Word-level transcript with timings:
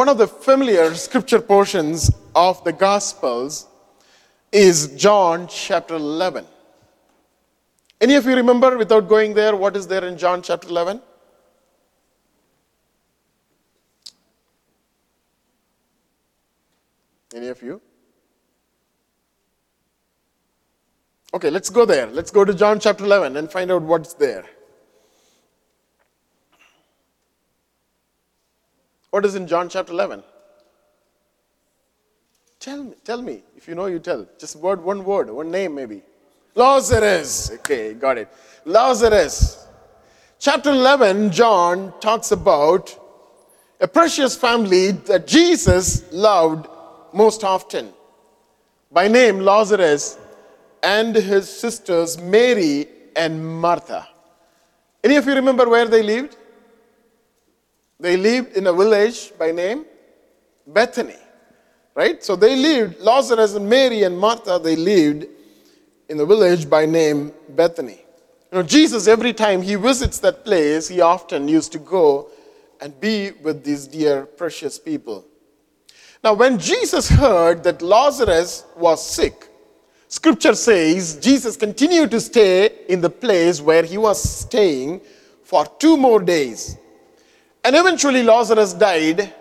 One 0.00 0.08
of 0.08 0.16
the 0.16 0.26
familiar 0.26 0.94
scripture 0.94 1.42
portions 1.42 2.10
of 2.34 2.64
the 2.64 2.72
Gospels 2.72 3.66
is 4.50 4.96
John 4.96 5.46
chapter 5.46 5.96
11. 5.96 6.46
Any 8.00 8.14
of 8.14 8.24
you 8.24 8.34
remember, 8.34 8.78
without 8.78 9.10
going 9.10 9.34
there, 9.34 9.54
what 9.54 9.76
is 9.76 9.86
there 9.86 10.02
in 10.06 10.16
John 10.16 10.40
chapter 10.40 10.68
11? 10.68 11.02
Any 17.34 17.48
of 17.48 17.60
you? 17.60 17.82
Okay, 21.34 21.50
let's 21.50 21.68
go 21.68 21.84
there. 21.84 22.06
Let's 22.06 22.30
go 22.30 22.46
to 22.46 22.54
John 22.54 22.80
chapter 22.80 23.04
11 23.04 23.36
and 23.36 23.52
find 23.52 23.70
out 23.70 23.82
what's 23.82 24.14
there. 24.14 24.46
What 29.10 29.24
is 29.24 29.34
in 29.34 29.46
John 29.46 29.68
chapter 29.68 29.92
11? 29.92 30.22
Tell 32.60 32.84
me, 32.84 32.94
tell 33.04 33.22
me. 33.22 33.42
If 33.56 33.66
you 33.66 33.74
know, 33.74 33.86
you 33.86 33.98
tell. 33.98 34.26
Just 34.38 34.56
word, 34.56 34.82
one 34.82 35.04
word, 35.04 35.30
one 35.30 35.50
name 35.50 35.74
maybe. 35.74 36.02
Lazarus. 36.54 37.50
Okay, 37.52 37.94
got 37.94 38.18
it. 38.18 38.28
Lazarus. 38.64 39.66
Chapter 40.38 40.70
11, 40.70 41.32
John 41.32 41.92
talks 42.00 42.32
about 42.32 42.96
a 43.80 43.88
precious 43.88 44.36
family 44.36 44.92
that 44.92 45.26
Jesus 45.26 46.10
loved 46.12 46.66
most 47.12 47.44
often. 47.44 47.92
By 48.92 49.08
name, 49.08 49.40
Lazarus 49.40 50.18
and 50.82 51.14
his 51.14 51.48
sisters, 51.48 52.18
Mary 52.20 52.86
and 53.16 53.44
Martha. 53.60 54.08
Any 55.02 55.16
of 55.16 55.26
you 55.26 55.34
remember 55.34 55.68
where 55.68 55.86
they 55.86 56.02
lived? 56.02 56.36
They 58.00 58.16
lived 58.16 58.56
in 58.56 58.66
a 58.66 58.72
village 58.72 59.32
by 59.38 59.52
name 59.52 59.84
Bethany. 60.66 61.16
Right? 61.94 62.24
So 62.24 62.34
they 62.34 62.56
lived, 62.56 63.00
Lazarus 63.00 63.54
and 63.54 63.68
Mary 63.68 64.04
and 64.04 64.18
Martha, 64.18 64.58
they 64.62 64.76
lived 64.76 65.26
in 66.08 66.16
the 66.16 66.26
village 66.26 66.68
by 66.68 66.86
name 66.86 67.32
Bethany. 67.50 68.00
You 68.50 68.58
know, 68.58 68.62
Jesus, 68.62 69.06
every 69.06 69.32
time 69.32 69.62
he 69.62 69.74
visits 69.74 70.18
that 70.20 70.44
place, 70.44 70.88
he 70.88 71.00
often 71.00 71.46
used 71.46 71.72
to 71.72 71.78
go 71.78 72.30
and 72.80 72.98
be 72.98 73.32
with 73.42 73.62
these 73.62 73.86
dear, 73.86 74.24
precious 74.24 74.78
people. 74.78 75.24
Now, 76.24 76.34
when 76.34 76.58
Jesus 76.58 77.08
heard 77.08 77.62
that 77.64 77.82
Lazarus 77.82 78.64
was 78.76 79.04
sick, 79.06 79.48
scripture 80.08 80.54
says 80.54 81.18
Jesus 81.20 81.56
continued 81.56 82.10
to 82.10 82.20
stay 82.20 82.70
in 82.88 83.00
the 83.00 83.10
place 83.10 83.60
where 83.60 83.84
he 83.84 83.98
was 83.98 84.22
staying 84.22 85.00
for 85.44 85.66
two 85.78 85.96
more 85.96 86.20
days. 86.20 86.76
And 87.64 87.76
eventually, 87.76 88.22
Lazarus 88.22 88.72
died 88.72 89.34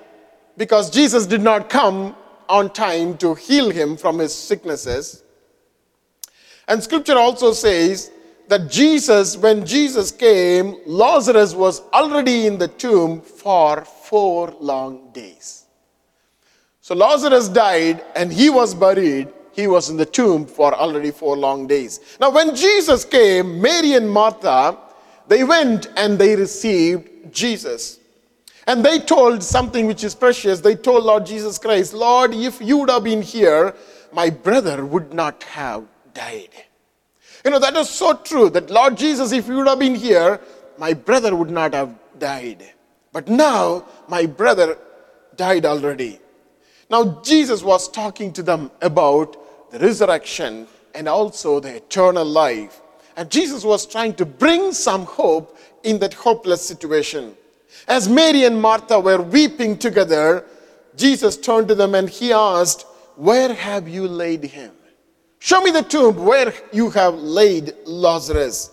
because 0.57 0.89
Jesus 0.89 1.25
did 1.25 1.41
not 1.41 1.69
come 1.69 2.15
on 2.49 2.71
time 2.71 3.17
to 3.17 3.35
heal 3.35 3.69
him 3.69 3.95
from 3.95 4.19
his 4.19 4.33
sicknesses. 4.33 5.23
And 6.67 6.83
scripture 6.83 7.17
also 7.17 7.53
says 7.53 8.11
that 8.47 8.69
Jesus, 8.69 9.37
when 9.37 9.65
Jesus 9.65 10.11
came, 10.11 10.75
Lazarus 10.85 11.53
was 11.53 11.81
already 11.93 12.47
in 12.47 12.57
the 12.57 12.67
tomb 12.67 13.21
for 13.21 13.85
four 13.85 14.53
long 14.59 15.11
days. 15.11 15.65
So 16.81 16.95
Lazarus 16.95 17.47
died 17.47 18.03
and 18.15 18.33
he 18.33 18.49
was 18.49 18.73
buried. 18.73 19.29
He 19.51 19.67
was 19.67 19.89
in 19.89 19.97
the 19.97 20.05
tomb 20.05 20.47
for 20.47 20.73
already 20.73 21.11
four 21.11 21.37
long 21.37 21.67
days. 21.67 21.99
Now, 22.19 22.31
when 22.31 22.55
Jesus 22.55 23.05
came, 23.05 23.61
Mary 23.61 23.93
and 23.93 24.09
Martha, 24.09 24.77
they 25.27 25.43
went 25.43 25.87
and 25.95 26.17
they 26.17 26.35
received 26.35 27.31
Jesus. 27.31 27.98
And 28.67 28.83
they 28.83 28.99
told 28.99 29.43
something 29.43 29.87
which 29.87 30.03
is 30.03 30.13
precious. 30.13 30.59
They 30.61 30.75
told 30.75 31.03
Lord 31.03 31.25
Jesus 31.25 31.57
Christ, 31.57 31.93
Lord, 31.93 32.33
if 32.33 32.61
you 32.61 32.77
would 32.77 32.89
have 32.89 33.03
been 33.03 33.21
here, 33.21 33.75
my 34.11 34.29
brother 34.29 34.85
would 34.85 35.13
not 35.13 35.43
have 35.43 35.85
died. 36.13 36.49
You 37.43 37.51
know, 37.51 37.59
that 37.59 37.75
is 37.75 37.89
so 37.89 38.13
true 38.13 38.49
that 38.51 38.69
Lord 38.69 38.97
Jesus, 38.97 39.31
if 39.31 39.47
you 39.47 39.55
would 39.57 39.67
have 39.67 39.79
been 39.79 39.95
here, 39.95 40.41
my 40.77 40.93
brother 40.93 41.35
would 41.35 41.49
not 41.49 41.73
have 41.73 41.93
died. 42.17 42.73
But 43.11 43.27
now, 43.27 43.85
my 44.07 44.25
brother 44.25 44.77
died 45.35 45.65
already. 45.65 46.19
Now, 46.89 47.21
Jesus 47.23 47.63
was 47.63 47.87
talking 47.87 48.33
to 48.33 48.43
them 48.43 48.71
about 48.81 49.71
the 49.71 49.79
resurrection 49.79 50.67
and 50.93 51.07
also 51.07 51.59
the 51.59 51.75
eternal 51.77 52.25
life. 52.25 52.81
And 53.15 53.29
Jesus 53.29 53.63
was 53.63 53.85
trying 53.85 54.15
to 54.15 54.25
bring 54.25 54.71
some 54.71 55.05
hope 55.05 55.57
in 55.83 55.99
that 55.99 56.13
hopeless 56.13 56.65
situation. 56.65 57.35
As 57.89 58.07
Mary 58.07 58.43
and 58.43 58.61
Martha 58.61 58.99
were 58.99 59.19
weeping 59.19 59.75
together, 59.75 60.45
Jesus 60.95 61.35
turned 61.35 61.67
to 61.69 61.75
them 61.75 61.95
and 61.95 62.07
he 62.07 62.31
asked, 62.31 62.85
Where 63.15 63.51
have 63.51 63.89
you 63.89 64.07
laid 64.07 64.43
him? 64.43 64.71
Show 65.39 65.59
me 65.61 65.71
the 65.71 65.81
tomb 65.81 66.17
where 66.17 66.53
you 66.71 66.91
have 66.91 67.15
laid 67.15 67.73
Lazarus. 67.85 68.69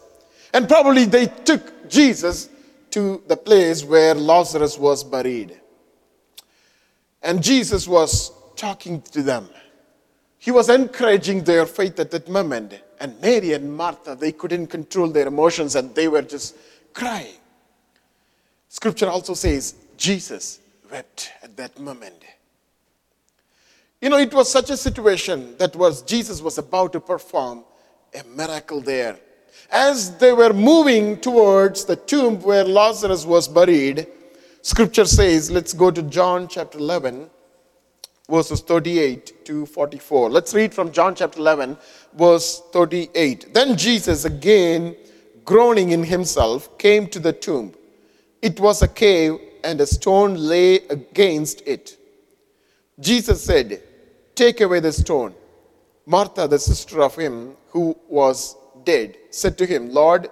And 0.52 0.68
probably 0.68 1.06
they 1.06 1.26
took 1.26 1.88
Jesus 1.88 2.50
to 2.90 3.22
the 3.26 3.38
place 3.38 3.84
where 3.84 4.14
Lazarus 4.14 4.76
was 4.76 5.02
buried. 5.02 5.58
And 7.22 7.42
Jesus 7.42 7.88
was 7.88 8.32
talking 8.54 9.00
to 9.00 9.22
them. 9.22 9.48
He 10.38 10.50
was 10.50 10.68
encouraging 10.68 11.44
their 11.44 11.64
faith 11.64 11.98
at 12.00 12.10
that 12.10 12.28
moment. 12.28 12.82
And 13.00 13.18
Mary 13.22 13.54
and 13.54 13.74
Martha, 13.74 14.14
they 14.14 14.32
couldn't 14.32 14.66
control 14.66 15.08
their 15.08 15.26
emotions 15.26 15.74
and 15.74 15.94
they 15.94 16.08
were 16.08 16.22
just 16.22 16.54
crying. 16.92 17.38
Scripture 18.76 19.08
also 19.08 19.32
says 19.32 19.74
Jesus 19.96 20.60
wept 20.92 21.32
at 21.42 21.56
that 21.56 21.80
moment. 21.80 22.22
You 24.02 24.10
know, 24.10 24.18
it 24.18 24.34
was 24.34 24.52
such 24.52 24.68
a 24.68 24.76
situation 24.76 25.56
that 25.56 25.74
was 25.74 26.02
Jesus 26.02 26.42
was 26.42 26.58
about 26.58 26.92
to 26.92 27.00
perform 27.00 27.64
a 28.14 28.22
miracle 28.36 28.82
there. 28.82 29.18
As 29.70 30.18
they 30.18 30.34
were 30.34 30.52
moving 30.52 31.18
towards 31.18 31.86
the 31.86 31.96
tomb 31.96 32.38
where 32.42 32.64
Lazarus 32.64 33.24
was 33.24 33.48
buried, 33.48 34.08
scripture 34.60 35.06
says, 35.06 35.50
let's 35.50 35.72
go 35.72 35.90
to 35.90 36.02
John 36.02 36.46
chapter 36.46 36.76
11, 36.76 37.30
verses 38.28 38.60
38 38.60 39.46
to 39.46 39.64
44. 39.64 40.28
Let's 40.28 40.52
read 40.52 40.74
from 40.74 40.92
John 40.92 41.14
chapter 41.14 41.38
11, 41.38 41.78
verse 42.12 42.60
38. 42.72 43.54
Then 43.54 43.74
Jesus, 43.78 44.26
again 44.26 44.94
groaning 45.46 45.92
in 45.92 46.04
himself, 46.04 46.76
came 46.76 47.06
to 47.06 47.18
the 47.18 47.32
tomb. 47.32 47.72
It 48.46 48.60
was 48.60 48.80
a 48.80 48.86
cave, 48.86 49.40
and 49.64 49.80
a 49.80 49.86
stone 49.86 50.34
lay 50.36 50.76
against 50.96 51.62
it. 51.66 51.98
Jesus 53.00 53.42
said, 53.42 53.82
Take 54.36 54.60
away 54.60 54.78
the 54.78 54.92
stone. 54.92 55.34
Martha, 56.06 56.46
the 56.46 56.60
sister 56.60 57.02
of 57.02 57.16
him 57.16 57.56
who 57.70 57.96
was 58.08 58.54
dead, 58.84 59.16
said 59.30 59.58
to 59.58 59.66
him, 59.66 59.90
Lord, 59.90 60.30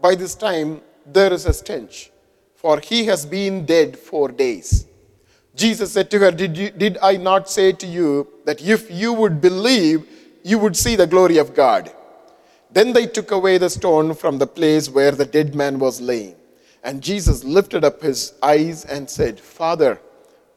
by 0.00 0.16
this 0.16 0.34
time 0.34 0.80
there 1.06 1.32
is 1.32 1.46
a 1.46 1.52
stench, 1.52 2.10
for 2.56 2.80
he 2.80 3.04
has 3.04 3.24
been 3.24 3.64
dead 3.64 3.96
four 3.96 4.26
days. 4.28 4.88
Jesus 5.54 5.92
said 5.92 6.10
to 6.10 6.18
her, 6.18 6.32
Did, 6.32 6.58
you, 6.58 6.70
did 6.70 6.98
I 7.00 7.16
not 7.16 7.48
say 7.48 7.70
to 7.70 7.86
you 7.86 8.26
that 8.44 8.60
if 8.60 8.90
you 8.90 9.12
would 9.12 9.40
believe, 9.40 10.04
you 10.42 10.58
would 10.58 10.76
see 10.76 10.96
the 10.96 11.06
glory 11.06 11.38
of 11.38 11.54
God? 11.54 11.92
Then 12.72 12.92
they 12.92 13.06
took 13.06 13.30
away 13.30 13.58
the 13.58 13.70
stone 13.70 14.14
from 14.14 14.38
the 14.38 14.48
place 14.48 14.90
where 14.90 15.12
the 15.12 15.26
dead 15.26 15.54
man 15.54 15.78
was 15.78 16.00
laying. 16.00 16.34
And 16.82 17.02
Jesus 17.02 17.44
lifted 17.44 17.84
up 17.84 18.02
his 18.02 18.34
eyes 18.42 18.84
and 18.84 19.08
said, 19.08 19.38
Father, 19.38 20.00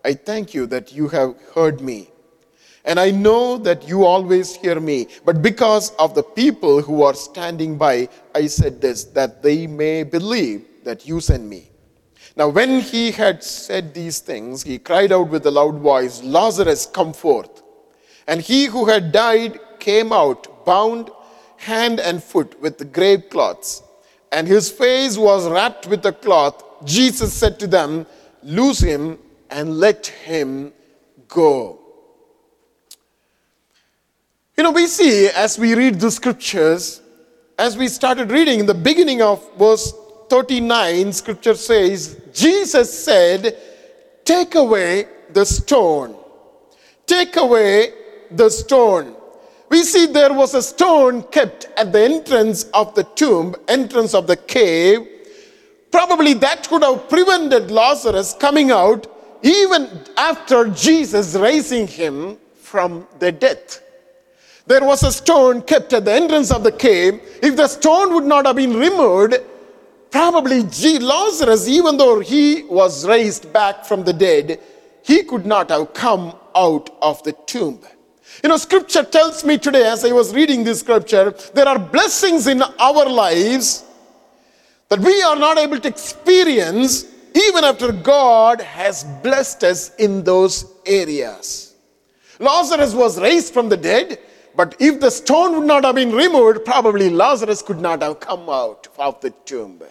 I 0.03 0.13
thank 0.13 0.53
you 0.53 0.65
that 0.67 0.91
you 0.91 1.07
have 1.09 1.35
heard 1.53 1.81
me. 1.81 2.09
And 2.83 2.99
I 2.99 3.11
know 3.11 3.57
that 3.59 3.87
you 3.87 4.05
always 4.05 4.55
hear 4.55 4.79
me. 4.79 5.07
But 5.23 5.41
because 5.41 5.91
of 5.97 6.13
the 6.13 6.23
people 6.23 6.81
who 6.81 7.03
are 7.03 7.15
standing 7.15 7.77
by, 7.77 8.09
I 8.33 8.47
said 8.47 8.81
this, 8.81 9.05
that 9.05 9.41
they 9.41 9.65
may 9.67 10.03
believe 10.03 10.65
that 10.83 11.07
you 11.07 11.19
sent 11.19 11.43
me. 11.43 11.69
Now, 12.35 12.49
when 12.49 12.81
he 12.81 13.11
had 13.11 13.43
said 13.43 13.93
these 13.93 14.19
things, 14.19 14.61
he 14.61 14.77
cried 14.77 15.11
out 15.11 15.29
with 15.29 15.45
a 15.45 15.51
loud 15.51 15.79
voice, 15.79 16.21
Lazarus, 16.21 16.85
come 16.85 17.13
forth. 17.13 17.63
And 18.27 18.41
he 18.41 18.65
who 18.65 18.85
had 18.85 19.11
died 19.11 19.59
came 19.79 20.11
out, 20.11 20.65
bound 20.65 21.09
hand 21.57 21.99
and 21.99 22.23
foot 22.23 22.59
with 22.61 22.91
grave 22.91 23.29
cloths 23.29 23.81
and 24.35 24.49
his 24.49 24.69
face 24.69 25.17
was 25.17 25.47
wrapped 25.47 25.87
with 25.87 26.05
a 26.05 26.11
cloth, 26.11 26.61
Jesus 26.83 27.33
said 27.33 27.57
to 27.59 27.67
them, 27.67 28.05
Loose 28.43 28.81
him 28.81 29.17
and 29.49 29.79
let 29.79 30.07
him 30.07 30.73
go. 31.29 31.79
You 34.57 34.65
know, 34.65 34.71
we 34.71 34.87
see 34.87 35.29
as 35.29 35.57
we 35.57 35.73
read 35.73 36.01
the 36.01 36.11
scriptures, 36.11 37.01
as 37.57 37.77
we 37.77 37.87
started 37.87 38.29
reading 38.29 38.59
in 38.59 38.65
the 38.65 38.73
beginning 38.73 39.21
of 39.21 39.39
verse 39.57 39.93
39, 40.29 41.13
scripture 41.13 41.55
says, 41.55 42.21
Jesus 42.33 43.05
said, 43.05 43.57
Take 44.25 44.55
away 44.55 45.07
the 45.31 45.45
stone. 45.45 46.13
Take 47.05 47.37
away 47.37 47.93
the 48.31 48.49
stone 48.49 49.15
we 49.69 49.83
see 49.83 50.05
there 50.05 50.33
was 50.33 50.53
a 50.53 50.61
stone 50.61 51.23
kept 51.23 51.67
at 51.77 51.91
the 51.91 52.01
entrance 52.03 52.63
of 52.73 52.93
the 52.95 53.03
tomb, 53.03 53.55
entrance 53.67 54.13
of 54.13 54.27
the 54.27 54.37
cave. 54.37 55.07
Probably 55.91 56.33
that 56.35 56.67
could 56.67 56.83
have 56.83 57.09
prevented 57.09 57.71
Lazarus 57.71 58.35
coming 58.39 58.71
out 58.71 59.07
even 59.41 59.87
after 60.17 60.69
Jesus 60.69 61.35
raising 61.35 61.87
him 61.87 62.37
from 62.55 63.07
the 63.19 63.31
death. 63.31 63.81
There 64.67 64.83
was 64.83 65.03
a 65.03 65.11
stone 65.11 65.61
kept 65.61 65.93
at 65.93 66.05
the 66.05 66.13
entrance 66.13 66.51
of 66.51 66.63
the 66.63 66.71
cave. 66.71 67.21
If 67.41 67.55
the 67.55 67.67
stone 67.67 68.13
would 68.15 68.23
not 68.23 68.47
have 68.47 68.55
been 68.55 68.75
removed, 68.75 69.35
probably 70.09 70.61
Lazarus, 70.63 71.67
even 71.67 71.97
though 71.97 72.19
he 72.19 72.63
was 72.63 73.05
raised 73.05 73.53
back 73.53 73.85
from 73.85 74.03
the 74.03 74.13
dead, 74.13 74.59
he 75.03 75.21
could 75.23 75.45
not 75.45 75.69
have 75.69 75.93
come 75.93 76.33
out 76.55 76.89
of 77.01 77.21
the 77.23 77.33
tomb. 77.45 77.79
You 78.43 78.49
know, 78.49 78.57
scripture 78.57 79.03
tells 79.03 79.43
me 79.43 79.57
today, 79.57 79.85
as 79.85 80.03
I 80.05 80.11
was 80.11 80.33
reading 80.33 80.63
this 80.63 80.81
scripture, 80.81 81.33
there 81.53 81.67
are 81.67 81.79
blessings 81.79 82.47
in 82.47 82.61
our 82.61 83.09
lives 83.09 83.83
that 84.89 84.99
we 84.99 85.21
are 85.23 85.35
not 85.35 85.57
able 85.57 85.79
to 85.79 85.87
experience 85.87 87.05
even 87.33 87.63
after 87.63 87.91
God 87.91 88.61
has 88.61 89.03
blessed 89.23 89.63
us 89.63 89.95
in 89.95 90.23
those 90.23 90.65
areas. 90.85 91.75
Lazarus 92.39 92.93
was 92.93 93.19
raised 93.19 93.53
from 93.53 93.69
the 93.69 93.77
dead, 93.77 94.19
but 94.55 94.75
if 94.79 94.99
the 94.99 95.09
stone 95.09 95.57
would 95.57 95.67
not 95.67 95.83
have 95.83 95.95
been 95.95 96.11
removed, 96.11 96.65
probably 96.65 97.09
Lazarus 97.09 97.61
could 97.61 97.79
not 97.79 98.01
have 98.01 98.19
come 98.19 98.49
out 98.49 98.87
of 98.97 99.19
the 99.21 99.31
tomb. 99.45 99.81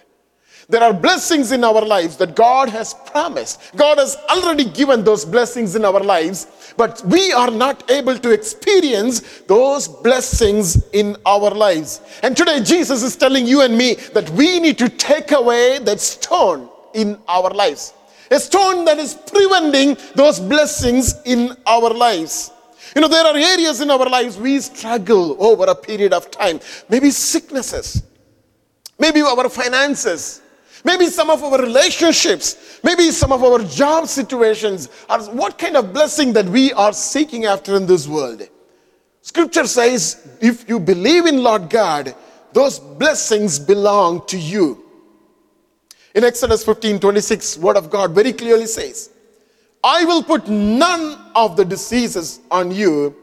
There 0.69 0.83
are 0.83 0.95
blessings 0.95 1.53
in 1.53 1.63
our 1.63 1.85
lives 1.85 2.17
that 2.17 2.35
God 2.35 2.71
has 2.71 2.95
promised. 3.07 3.61
God 3.77 3.99
has 3.99 4.17
already 4.31 4.65
given 4.65 5.05
those 5.05 5.25
blessings 5.25 5.77
in 5.77 5.85
our 5.85 6.01
lives, 6.01 6.75
but 6.77 7.03
we 7.05 7.33
are 7.33 7.51
not 7.51 7.91
able 7.91 8.17
to 8.19 8.31
experience 8.31 9.21
those 9.47 9.89
blessings 9.89 10.89
in 10.93 11.17
our 11.27 11.51
lives. 11.51 12.01
And 12.23 12.37
today, 12.37 12.63
Jesus 12.63 13.03
is 13.03 13.17
telling 13.17 13.47
you 13.47 13.61
and 13.61 13.77
me 13.77 13.95
that 14.15 14.29
we 14.31 14.59
need 14.59 14.79
to 14.79 14.89
take 14.89 15.33
away 15.33 15.81
that 15.81 16.01
stone 16.01 16.71
in 16.95 17.19
our 17.29 17.51
lives. 17.51 17.93
A 18.31 18.41
stone 18.41 18.87
that 18.87 18.99
is 18.99 19.15
preventing 19.15 19.99
those 20.15 20.41
blessings 20.41 21.21
in 21.27 21.55
our 21.67 21.91
lives. 21.91 22.53
You 22.95 23.03
know, 23.03 23.09
there 23.09 23.25
are 23.25 23.37
areas 23.37 23.81
in 23.81 23.91
our 23.91 24.09
lives 24.09 24.39
we 24.39 24.61
struggle 24.61 25.37
over 25.45 25.65
a 25.65 25.75
period 25.75 26.13
of 26.13 26.31
time. 26.31 26.61
Maybe 26.89 27.11
sicknesses, 27.11 28.03
maybe 28.99 29.21
our 29.21 29.49
finances, 29.49 30.41
maybe 30.85 31.07
some 31.07 31.31
of 31.31 31.43
our 31.43 31.61
relationships, 31.61 32.81
maybe 32.85 33.11
some 33.11 33.33
of 33.33 33.43
our 33.43 33.59
job 33.65 34.07
situations, 34.07 34.89
or 35.09 35.19
what 35.35 35.59
kind 35.59 35.77
of 35.77 35.93
blessing 35.93 36.33
that 36.35 36.47
we 36.47 36.73
are 36.75 36.93
seeking 36.93 37.47
after 37.47 37.75
in 37.77 37.87
this 37.87 38.07
world. 38.07 38.49
Scripture 39.23 39.67
says, 39.67 40.37
if 40.41 40.69
you 40.69 40.79
believe 40.79 41.27
in 41.27 41.43
Lord 41.43 41.71
God, 41.71 42.15
those 42.53 42.79
blessings 42.79 43.59
belong 43.59 44.27
to 44.27 44.39
you. 44.39 44.85
In 46.15 46.23
Exodus 46.23 46.65
15 46.65 47.01
26, 47.01 47.59
Word 47.59 47.77
of 47.77 47.91
God 47.91 48.13
very 48.15 48.33
clearly 48.33 48.67
says, 48.67 49.11
I 49.83 50.05
will 50.05 50.23
put 50.23 50.49
none 50.49 51.31
of 51.35 51.57
the 51.57 51.65
diseases 51.65 52.41
on 52.51 52.71
you 52.71 53.17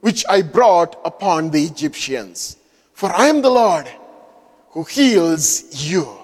which 0.00 0.24
I 0.28 0.42
brought 0.42 0.98
upon 1.04 1.50
the 1.50 1.62
Egyptians, 1.64 2.56
for 2.92 3.10
I 3.10 3.26
am 3.26 3.42
the 3.42 3.50
Lord 3.50 3.90
who 4.70 4.84
heals 4.84 5.84
you. 5.84 6.19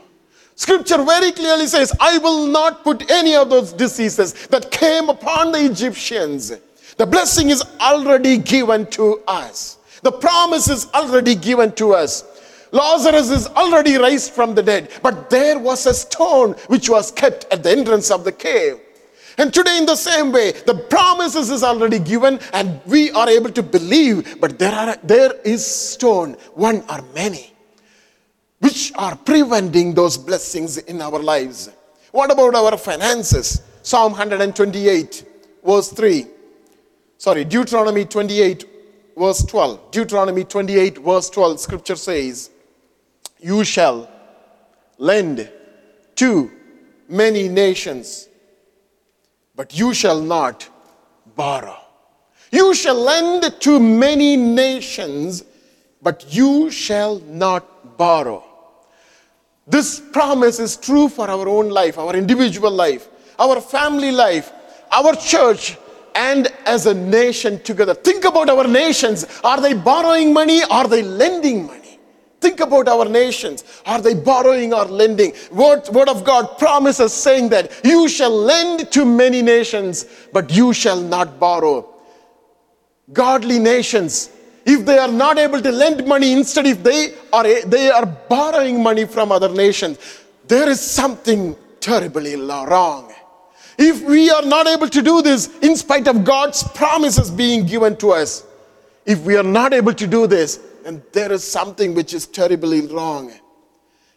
Scripture 0.58 1.05
very 1.05 1.32
clearly 1.32 1.67
says, 1.67 1.93
I 2.00 2.17
will 2.17 2.47
not 2.47 2.82
put 2.82 3.11
any 3.11 3.37
of 3.37 3.50
those 3.50 3.75
diseases 3.75 4.32
that 4.49 4.70
came 4.70 5.11
upon 5.11 5.53
the 5.53 5.62
Egyptians. 5.67 6.50
The 6.97 7.05
blessing 7.05 7.50
is 7.50 7.62
already 7.79 8.38
given 8.38 8.87
to 8.93 9.20
us. 9.29 9.76
The 10.03 10.12
promise 10.12 10.69
is 10.70 10.87
already 10.94 11.35
given 11.35 11.73
to 11.73 11.93
us. 11.93 12.25
Lazarus 12.73 13.31
is 13.31 13.49
already 13.49 13.99
raised 13.99 14.32
from 14.32 14.55
the 14.55 14.62
dead, 14.62 14.91
but 15.03 15.29
there 15.29 15.58
was 15.58 15.85
a 15.85 15.93
stone 15.93 16.53
which 16.69 16.88
was 16.88 17.12
kept 17.12 17.44
at 17.52 17.62
the 17.62 17.70
entrance 17.70 18.11
of 18.11 18.25
the 18.25 18.32
cave. 18.32 18.81
And 19.37 19.52
today, 19.52 19.76
in 19.76 19.85
the 19.85 19.94
same 19.94 20.32
way, 20.32 20.52
the 20.52 20.75
promises 20.75 21.50
is 21.50 21.62
already 21.62 21.99
given, 21.99 22.41
and 22.55 22.81
we 22.87 23.11
are 23.11 23.29
able 23.29 23.50
to 23.50 23.62
believe, 23.62 24.41
but 24.41 24.59
there 24.59 24.73
are 24.73 24.97
there 25.05 25.35
is 25.44 25.64
stone, 25.67 26.32
one 26.55 26.82
or 26.88 27.02
many 27.14 27.56
which 28.67 28.93
are 28.97 29.15
preventing 29.15 29.95
those 29.95 30.19
blessings 30.19 30.77
in 30.77 31.01
our 31.01 31.21
lives. 31.21 31.71
What 32.11 32.33
about 32.33 32.53
our 32.57 32.77
finances? 32.77 33.63
Psalm 33.81 34.11
128, 34.11 35.25
verse 35.65 35.93
3. 35.93 36.27
Sorry, 37.17 37.45
Deuteronomy 37.45 38.05
28, 38.07 38.65
verse 39.17 39.45
12. 39.45 39.93
Deuteronomy 39.93 40.43
28, 40.43 40.99
verse 40.99 41.31
12, 41.31 41.61
scripture 41.61 41.95
says, 41.95 42.51
You 43.39 43.63
shall 43.63 44.11
lend 44.99 45.49
to 46.17 46.51
many 47.09 47.49
nations, 47.49 48.29
but 49.55 49.79
you 49.79 49.95
shall 49.95 50.21
not 50.21 50.69
borrow. 51.37 51.79
You 52.51 52.75
shall 52.75 53.01
lend 53.01 53.61
to 53.61 53.79
many 53.79 54.37
nations, 54.37 55.45
but 56.03 56.27
you 56.35 56.69
shall 56.73 57.21
not 57.21 57.97
borrow. 57.97 58.46
This 59.67 60.01
promise 60.13 60.61
is 60.61 60.77
true 60.77 61.09
for 61.09 61.29
our 61.29 61.49
own 61.49 61.71
life, 61.71 61.99
our 61.99 62.15
individual 62.15 62.71
life, 62.71 63.09
our 63.39 63.61
family 63.61 64.13
life, 64.13 64.53
our 64.93 65.15
church, 65.17 65.77
and 66.15 66.49
as 66.65 66.87
a 66.87 66.95
nation 66.95 67.61
together. 67.63 67.93
Think 67.93 68.25
about 68.25 68.49
our 68.49 68.67
nations. 68.67 69.27
Are 69.43 69.61
they 69.61 69.75
borrowing 69.75 70.33
money? 70.33 70.63
Are 70.71 70.87
they 70.87 71.03
lending 71.03 71.67
money? 71.67 71.99
Think 72.41 72.61
about 72.61 72.87
our 72.87 73.07
nations. 73.07 73.65
Are 73.87 74.01
they 74.01 74.15
borrowing 74.15 74.73
or 74.73 74.85
lending? 74.85 75.33
Word, 75.51 75.89
word 75.89 76.09
of 76.09 76.23
God 76.23 76.59
promises 76.59 77.12
saying 77.12 77.49
that 77.49 77.81
you 77.85 78.09
shall 78.09 78.31
lend 78.31 78.93
to 78.93 79.05
many 79.05 79.43
nations, 79.43 80.07
but 80.33 80.51
you 80.55 80.73
shall 80.73 81.01
not 81.01 81.41
borrow. 81.41 81.93
Godly 83.12 83.59
nations 83.59 84.31
if 84.67 84.85
they 84.85 84.99
are 84.99 85.11
not 85.11 85.39
able 85.39 85.63
to 85.63 85.71
lend 85.71 86.05
money, 86.07 86.33
instead, 86.33 86.67
if 86.67 86.83
they 86.83 87.15
are, 87.33 87.45
they 87.65 87.89
are 87.89 88.05
borrowing 88.05 88.83
money 88.83 89.05
from 89.05 89.31
other 89.31 89.49
nations, 89.49 89.97
there 90.49 90.69
is 90.69 90.81
something 90.81 91.57
terribly 91.81 92.35
wrong. 92.35 93.13
If 93.79 94.03
we 94.03 94.29
are 94.31 94.43
not 94.43 94.67
able 94.67 94.89
to 94.89 95.03
do 95.03 95.23
this, 95.23 95.57
in 95.59 95.77
spite 95.77 96.09
of 96.09 96.25
God's 96.25 96.65
promises 96.65 97.31
being 97.31 97.65
given 97.65 97.97
to 97.99 98.11
us, 98.11 98.45
if 99.05 99.21
we 99.21 99.37
are 99.37 99.45
not 99.45 99.73
able 99.73 99.95
to 99.95 100.07
do 100.07 100.27
this, 100.27 100.59
then 100.83 101.01
there 101.12 101.31
is 101.31 101.45
something 101.45 101.95
which 101.95 102.12
is 102.12 102.27
terribly 102.27 102.89
wrong. 102.89 103.33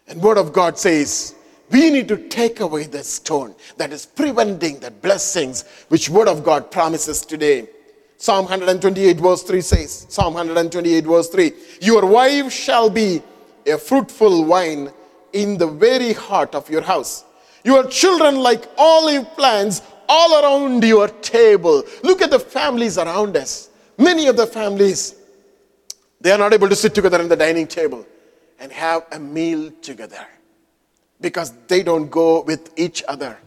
And 0.08 0.20
Word 0.20 0.38
of 0.38 0.52
God 0.52 0.76
says, 0.76 1.36
we 1.70 1.90
need 1.90 2.08
to 2.08 2.16
take 2.28 2.58
away 2.58 2.84
the 2.84 3.04
stone 3.04 3.54
that 3.76 3.92
is 3.92 4.04
preventing 4.04 4.80
the 4.80 4.90
blessings 4.90 5.64
which 5.88 6.08
Word 6.08 6.26
of 6.26 6.42
God 6.42 6.72
promises 6.72 7.20
today. 7.24 7.68
Psalm 8.20 8.44
128, 8.44 9.16
verse 9.16 9.42
3 9.44 9.60
says, 9.62 10.06
Psalm 10.10 10.34
128, 10.34 11.04
verse 11.06 11.30
3 11.30 11.52
Your 11.80 12.04
wife 12.04 12.52
shall 12.52 12.90
be 12.90 13.22
a 13.66 13.78
fruitful 13.78 14.44
vine 14.44 14.92
in 15.32 15.56
the 15.56 15.66
very 15.66 16.12
heart 16.12 16.54
of 16.54 16.68
your 16.68 16.82
house. 16.82 17.24
Your 17.64 17.86
children 17.86 18.36
like 18.36 18.66
olive 18.76 19.26
plants 19.38 19.80
all 20.06 20.44
around 20.44 20.84
your 20.84 21.08
table. 21.08 21.82
Look 22.02 22.20
at 22.20 22.30
the 22.30 22.38
families 22.38 22.98
around 22.98 23.38
us. 23.38 23.70
Many 23.96 24.26
of 24.26 24.36
the 24.36 24.46
families, 24.46 25.14
they 26.20 26.30
are 26.30 26.38
not 26.38 26.52
able 26.52 26.68
to 26.68 26.76
sit 26.76 26.94
together 26.94 27.22
in 27.22 27.28
the 27.28 27.36
dining 27.36 27.66
table 27.66 28.06
and 28.58 28.70
have 28.70 29.06
a 29.12 29.18
meal 29.18 29.72
together 29.80 30.26
because 31.22 31.52
they 31.68 31.82
don't 31.82 32.10
go 32.10 32.42
with 32.42 32.70
each 32.76 33.02
other. 33.08 33.38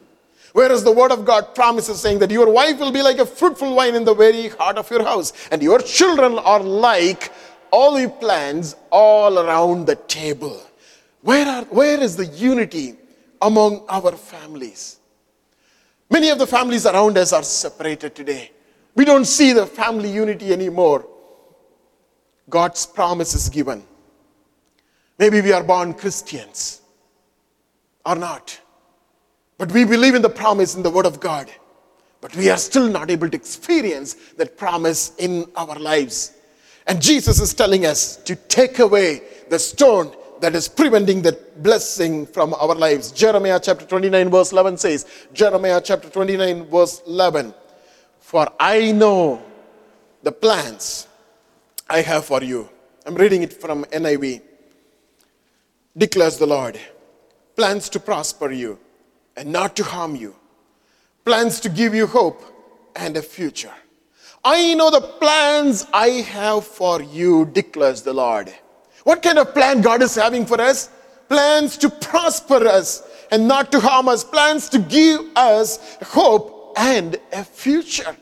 Whereas 0.54 0.84
the 0.84 0.92
word 0.92 1.12
of 1.12 1.26
God 1.26 1.56
promises 1.56 2.00
saying 2.00 2.20
that 2.20 2.32
your 2.32 2.50
wife 2.50 2.80
will 2.80 2.92
be 2.92 3.02
like 3.02 3.18
a 3.18 3.26
fruitful 3.26 3.76
vine 3.76 3.96
in 3.96 4.06
the 4.06 4.14
very 4.14 4.50
heart 4.50 4.78
of 4.78 4.90
your 4.90 5.04
house, 5.04 5.34
and 5.52 5.62
your 5.62 5.80
children 5.80 6.38
are 6.40 6.62
like 6.62 7.32
olive 7.72 8.20
plants 8.20 8.76
all 8.92 9.40
around 9.40 9.88
the 9.88 9.96
table. 9.96 10.62
Where, 11.22 11.48
are, 11.48 11.64
where 11.66 12.00
is 12.00 12.16
the 12.16 12.28
unity 12.28 12.96
among 13.42 13.84
our 13.90 14.12
families? 14.12 15.00
Many 16.10 16.30
of 16.30 16.38
the 16.38 16.46
families 16.46 16.86
around 16.86 17.18
us 17.18 17.34
are 17.34 17.42
separated 17.42 18.14
today. 18.14 18.52
We 18.94 19.06
don't 19.06 19.26
see 19.26 19.54
the 19.54 19.66
family 19.66 20.12
unity 20.12 20.54
anymore. 20.54 21.08
God's 22.48 22.86
promise 22.86 23.34
is 23.34 23.50
given. 23.50 23.84
Maybe 25.18 25.42
we 25.42 25.52
are 25.52 25.64
born 25.64 25.96
Christians 25.96 26.82
or 28.06 28.16
not. 28.16 28.60
But 29.64 29.72
we 29.72 29.86
believe 29.86 30.14
in 30.14 30.22
the 30.22 30.30
promise 30.30 30.76
in 30.76 30.84
the 30.84 30.90
Word 30.90 31.06
of 31.06 31.22
God. 31.22 31.50
But 32.20 32.36
we 32.36 32.50
are 32.50 32.58
still 32.58 32.90
not 32.90 33.10
able 33.10 33.30
to 33.30 33.38
experience 33.38 34.16
that 34.36 34.58
promise 34.58 35.14
in 35.20 35.50
our 35.56 35.80
lives. 35.80 36.34
And 36.86 37.02
Jesus 37.02 37.40
is 37.40 37.54
telling 37.54 37.86
us 37.86 38.18
to 38.26 38.36
take 38.36 38.80
away 38.80 39.22
the 39.50 39.58
stone 39.58 40.14
that 40.42 40.54
is 40.54 40.68
preventing 40.68 41.22
that 41.22 41.64
blessing 41.64 42.26
from 42.26 42.54
our 42.56 42.76
lives. 42.76 43.14
Jeremiah 43.14 43.58
chapter 43.58 43.86
29, 43.86 44.30
verse 44.30 44.52
11 44.52 44.80
says, 44.80 45.06
Jeremiah 45.32 45.80
chapter 45.82 46.10
29, 46.10 46.66
verse 46.66 47.02
11, 47.08 47.54
For 48.20 48.46
I 48.60 48.92
know 48.92 49.42
the 50.24 50.34
plans 50.34 51.08
I 51.90 52.02
have 52.02 52.26
for 52.26 52.44
you. 52.44 52.68
I'm 53.06 53.16
reading 53.16 53.44
it 53.44 53.54
from 53.54 53.86
NIV. 53.86 54.42
Declares 55.98 56.38
the 56.38 56.48
Lord, 56.48 56.78
plans 57.56 57.88
to 57.88 58.02
prosper 58.02 58.52
you 58.52 58.78
and 59.36 59.52
not 59.52 59.76
to 59.78 59.84
harm 59.84 60.16
you, 60.16 60.36
plans 61.26 61.60
to 61.62 61.70
give 61.70 61.94
you 61.94 62.08
hope 62.08 62.44
and 62.96 63.18
a 63.18 63.22
future. 63.22 63.74
I 64.44 64.74
know 64.74 64.92
the 64.92 65.02
plans 65.02 65.88
I 65.94 66.08
have 66.08 66.66
for 66.66 67.02
you, 67.02 67.46
declares 67.46 68.02
the 68.02 68.14
Lord. 68.14 68.54
What 69.04 69.24
kind 69.24 69.40
of 69.40 69.54
plan 69.54 69.82
God 69.82 70.02
is 70.02 70.16
having 70.16 70.46
for 70.46 70.60
us? 70.60 70.90
Plans 71.30 71.78
to 71.78 71.90
prosper 71.90 72.68
us 72.68 73.04
and 73.32 73.48
not 73.48 73.72
to 73.72 73.80
harm 73.80 74.10
us, 74.10 74.24
plans 74.24 74.70
to 74.70 74.80
give 74.80 75.22
us 75.36 75.98
hope 76.04 76.74
and 76.78 77.18
a 77.32 77.44
future. 77.44 78.16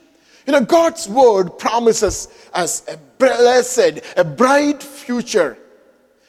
You 0.46 0.52
know, 0.52 0.64
God's 0.64 1.08
word 1.08 1.58
promises 1.58 2.28
us 2.52 2.86
a 2.88 2.96
blessed, 3.18 4.00
a 4.16 4.24
bright 4.24 4.82
future. 4.82 5.58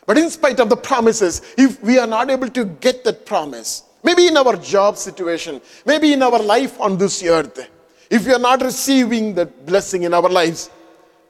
But 0.06 0.18
in 0.18 0.30
spite 0.30 0.60
of 0.60 0.70
the 0.70 0.76
promises, 0.76 1.42
if 1.58 1.82
we 1.82 1.98
are 1.98 2.08
not 2.08 2.30
able 2.30 2.50
to 2.50 2.66
get 2.66 3.04
that 3.06 3.26
promise, 3.26 3.84
maybe 4.04 4.28
in 4.28 4.38
our 4.38 4.56
job 4.58 4.98
situation, 4.98 5.62
maybe 5.86 6.14
in 6.14 6.22
our 6.22 6.40
life 6.40 6.80
on 6.80 6.98
this 6.98 7.24
earth, 7.24 7.70
if 8.10 8.26
we 8.26 8.34
are 8.34 8.40
not 8.40 8.62
receiving 8.62 9.34
that 9.36 9.66
blessing 9.66 10.04
in 10.04 10.14
our 10.14 10.30
lives, 10.30 10.70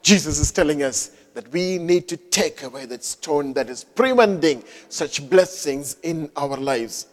Jesus 0.02 0.38
is 0.38 0.52
telling 0.52 0.82
us 0.82 1.12
that 1.34 1.50
we 1.50 1.78
need 1.78 2.06
to 2.08 2.16
take 2.16 2.62
away 2.62 2.86
that 2.86 3.02
stone 3.04 3.52
that 3.54 3.68
is 3.68 3.84
preventing 3.84 4.62
such 4.88 5.28
blessings 5.28 5.96
in 6.02 6.30
our 6.36 6.56
lives. 6.56 7.06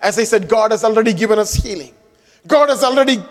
As 0.00 0.18
I 0.18 0.24
said, 0.24 0.48
God 0.48 0.70
has 0.72 0.84
already 0.84 1.12
given 1.12 1.38
us 1.38 1.54
healing. 1.54 1.94
God 2.46 2.68
has 2.68 2.82
already, 2.82 3.22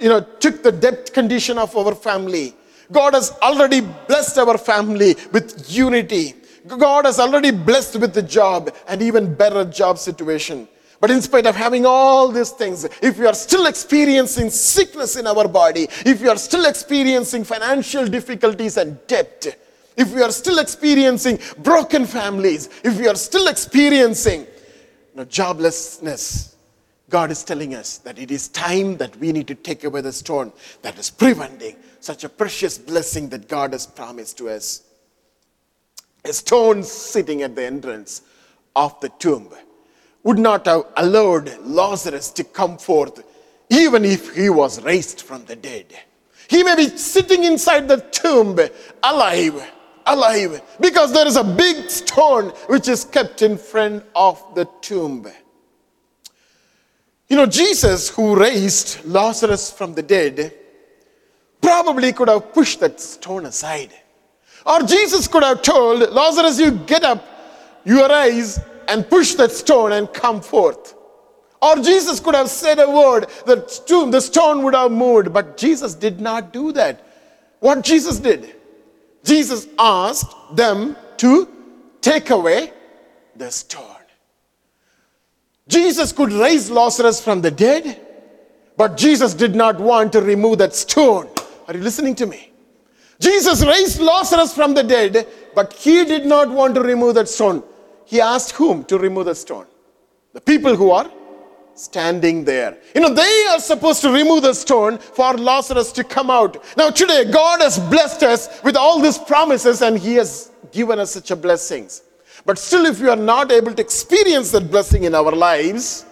you 0.00 0.08
know, 0.08 0.20
took 0.20 0.62
the 0.62 0.72
debt 0.72 1.12
condition 1.12 1.58
of 1.58 1.76
our 1.76 1.94
family. 1.94 2.54
God 2.90 3.14
has 3.14 3.30
already 3.42 3.80
blessed 3.80 4.38
our 4.38 4.58
family 4.58 5.16
with 5.32 5.70
unity. 5.70 6.34
God 6.66 7.04
has 7.04 7.18
already 7.18 7.50
blessed 7.50 7.96
with 7.96 8.14
the 8.14 8.22
job 8.22 8.74
and 8.86 9.00
even 9.02 9.34
better 9.34 9.64
job 9.64 9.98
situation. 9.98 10.68
But 11.00 11.10
in 11.10 11.22
spite 11.22 11.46
of 11.46 11.54
having 11.54 11.86
all 11.86 12.28
these 12.28 12.50
things, 12.50 12.84
if 12.84 13.18
we 13.18 13.26
are 13.26 13.34
still 13.34 13.66
experiencing 13.66 14.50
sickness 14.50 15.16
in 15.16 15.26
our 15.26 15.46
body, 15.46 15.84
if 16.04 16.20
we 16.20 16.28
are 16.28 16.36
still 16.36 16.66
experiencing 16.66 17.44
financial 17.44 18.06
difficulties 18.06 18.76
and 18.76 18.98
debt, 19.06 19.56
if 19.96 20.12
we 20.12 20.22
are 20.22 20.32
still 20.32 20.58
experiencing 20.58 21.38
broken 21.58 22.04
families, 22.04 22.68
if 22.82 22.98
we 22.98 23.06
are 23.06 23.14
still 23.14 23.48
experiencing 23.48 24.40
you 24.40 24.46
know, 25.14 25.24
joblessness, 25.24 26.54
God 27.10 27.30
is 27.30 27.42
telling 27.44 27.74
us 27.74 27.98
that 27.98 28.18
it 28.18 28.30
is 28.30 28.48
time 28.48 28.96
that 28.98 29.16
we 29.16 29.32
need 29.32 29.46
to 29.48 29.54
take 29.54 29.84
away 29.84 30.00
the 30.00 30.12
stone 30.12 30.52
that 30.82 30.98
is 30.98 31.10
preventing 31.10 31.76
such 32.00 32.24
a 32.24 32.28
precious 32.28 32.76
blessing 32.76 33.28
that 33.30 33.48
God 33.48 33.72
has 33.72 33.86
promised 33.86 34.36
to 34.38 34.50
us. 34.50 34.82
A 36.24 36.32
stone 36.32 36.82
sitting 36.82 37.42
at 37.42 37.54
the 37.54 37.64
entrance 37.64 38.22
of 38.74 38.98
the 39.00 39.08
tomb 39.08 39.48
would 40.22 40.38
not 40.38 40.66
have 40.66 40.84
allowed 40.96 41.58
Lazarus 41.60 42.30
to 42.32 42.44
come 42.44 42.76
forth, 42.76 43.22
even 43.70 44.04
if 44.04 44.34
he 44.34 44.50
was 44.50 44.82
raised 44.82 45.22
from 45.22 45.44
the 45.44 45.56
dead. 45.56 45.86
He 46.48 46.62
may 46.62 46.76
be 46.76 46.88
sitting 46.96 47.44
inside 47.44 47.88
the 47.88 47.98
tomb 47.98 48.58
alive, 49.02 49.72
alive, 50.06 50.62
because 50.80 51.12
there 51.12 51.26
is 51.26 51.36
a 51.36 51.44
big 51.44 51.90
stone 51.90 52.50
which 52.66 52.88
is 52.88 53.04
kept 53.04 53.42
in 53.42 53.56
front 53.56 54.04
of 54.14 54.42
the 54.54 54.66
tomb. 54.80 55.26
You 57.28 57.36
know, 57.36 57.46
Jesus, 57.46 58.08
who 58.08 58.34
raised 58.34 59.04
Lazarus 59.04 59.70
from 59.70 59.94
the 59.94 60.02
dead, 60.02 60.54
probably 61.60 62.12
could 62.12 62.28
have 62.28 62.54
pushed 62.54 62.80
that 62.80 63.00
stone 63.00 63.44
aside. 63.44 63.92
Or 64.68 64.82
Jesus 64.82 65.26
could 65.26 65.42
have 65.42 65.62
told 65.62 66.12
Lazarus, 66.12 66.60
You 66.60 66.72
get 66.72 67.02
up, 67.02 67.24
you 67.84 68.04
arise, 68.04 68.60
and 68.86 69.08
push 69.08 69.34
that 69.34 69.50
stone 69.50 69.92
and 69.92 70.12
come 70.12 70.42
forth. 70.42 70.94
Or 71.60 71.76
Jesus 71.76 72.20
could 72.20 72.34
have 72.34 72.50
said 72.50 72.78
a 72.78 72.88
word, 72.88 73.28
the 73.46 73.66
stone, 73.66 74.10
the 74.10 74.20
stone 74.20 74.62
would 74.62 74.74
have 74.74 74.92
moved, 74.92 75.32
but 75.32 75.56
Jesus 75.56 75.94
did 75.94 76.20
not 76.20 76.52
do 76.52 76.70
that. 76.72 77.04
What 77.60 77.82
Jesus 77.82 78.20
did? 78.20 78.54
Jesus 79.24 79.66
asked 79.78 80.34
them 80.54 80.96
to 81.16 81.48
take 82.00 82.30
away 82.30 82.72
the 83.34 83.50
stone. 83.50 83.84
Jesus 85.66 86.12
could 86.12 86.32
raise 86.32 86.70
Lazarus 86.70 87.20
from 87.20 87.40
the 87.40 87.50
dead, 87.50 88.00
but 88.76 88.96
Jesus 88.96 89.34
did 89.34 89.54
not 89.54 89.80
want 89.80 90.12
to 90.12 90.20
remove 90.20 90.58
that 90.58 90.74
stone. 90.74 91.28
Are 91.66 91.74
you 91.74 91.80
listening 91.80 92.14
to 92.16 92.26
me? 92.26 92.47
Jesus 93.20 93.64
raised 93.64 94.00
Lazarus 94.00 94.54
from 94.54 94.74
the 94.74 94.82
dead, 94.82 95.26
but 95.54 95.72
he 95.72 96.04
did 96.04 96.24
not 96.24 96.50
want 96.50 96.74
to 96.76 96.82
remove 96.82 97.16
that 97.16 97.28
stone 97.28 97.62
he 98.08 98.22
asked 98.22 98.52
whom 98.52 98.84
to 98.84 98.98
remove 98.98 99.26
the 99.26 99.34
stone? 99.34 99.66
The 100.32 100.40
people 100.40 100.74
who 100.74 100.92
are 100.92 101.10
standing 101.74 102.42
there. 102.42 102.78
You 102.94 103.02
know, 103.02 103.12
they 103.12 103.46
are 103.50 103.60
supposed 103.60 104.00
to 104.00 104.10
remove 104.10 104.44
the 104.44 104.54
stone 104.54 104.96
for 104.96 105.34
Lazarus 105.34 105.92
to 105.92 106.04
come 106.04 106.30
out. 106.30 106.64
Now, 106.74 106.88
today, 106.88 107.30
God 107.30 107.60
has 107.60 107.78
blessed 107.78 108.22
us 108.22 108.62
with 108.64 108.76
all 108.76 108.98
these 108.98 109.18
promises 109.18 109.82
and 109.82 109.98
He 109.98 110.14
has 110.14 110.50
given 110.72 110.98
us 110.98 111.10
such 111.10 111.30
a 111.30 111.36
blessings. 111.36 112.02
But 112.46 112.58
still, 112.58 112.86
if 112.86 112.98
we 112.98 113.10
are 113.10 113.16
not 113.34 113.52
able 113.52 113.74
to 113.74 113.82
experience 113.82 114.52
that 114.52 114.70
blessing 114.70 115.04
in 115.04 115.14
our 115.14 115.32
lives, 115.32 116.06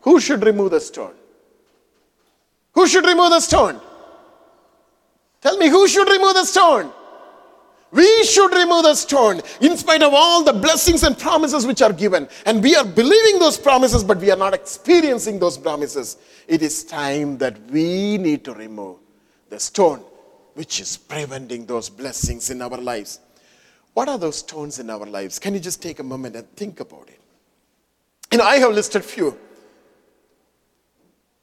who 0.00 0.18
should 0.18 0.44
remove 0.44 0.72
the 0.72 0.80
stone? 0.80 1.14
Who 2.72 2.88
should 2.88 3.06
remove 3.06 3.30
the 3.30 3.40
stone? 3.40 3.80
Tell 5.40 5.56
me, 5.56 5.68
who 5.68 5.86
should 5.86 6.08
remove 6.08 6.34
the 6.34 6.44
stone? 6.44 6.92
We 7.90 8.24
should 8.24 8.52
remove 8.52 8.82
the 8.84 8.94
stone 8.94 9.40
in 9.60 9.76
spite 9.76 10.02
of 10.02 10.12
all 10.12 10.44
the 10.44 10.52
blessings 10.52 11.04
and 11.04 11.18
promises 11.18 11.66
which 11.66 11.80
are 11.80 11.92
given. 11.92 12.28
And 12.44 12.62
we 12.62 12.76
are 12.76 12.84
believing 12.84 13.38
those 13.38 13.56
promises, 13.56 14.04
but 14.04 14.18
we 14.18 14.30
are 14.30 14.36
not 14.36 14.52
experiencing 14.52 15.38
those 15.38 15.56
promises. 15.56 16.18
It 16.46 16.60
is 16.62 16.84
time 16.84 17.38
that 17.38 17.58
we 17.70 18.18
need 18.18 18.44
to 18.44 18.52
remove 18.52 18.98
the 19.48 19.58
stone 19.58 20.00
which 20.54 20.80
is 20.80 20.96
preventing 20.96 21.64
those 21.64 21.88
blessings 21.88 22.50
in 22.50 22.60
our 22.60 22.76
lives. 22.76 23.20
What 23.94 24.08
are 24.08 24.18
those 24.18 24.38
stones 24.38 24.78
in 24.80 24.90
our 24.90 25.06
lives? 25.06 25.38
Can 25.38 25.54
you 25.54 25.60
just 25.60 25.80
take 25.80 25.98
a 25.98 26.02
moment 26.02 26.36
and 26.36 26.50
think 26.56 26.80
about 26.80 27.08
it? 27.08 28.36
Know, 28.36 28.44
I 28.44 28.56
have 28.56 28.72
listed 28.72 29.04
few. 29.04 29.38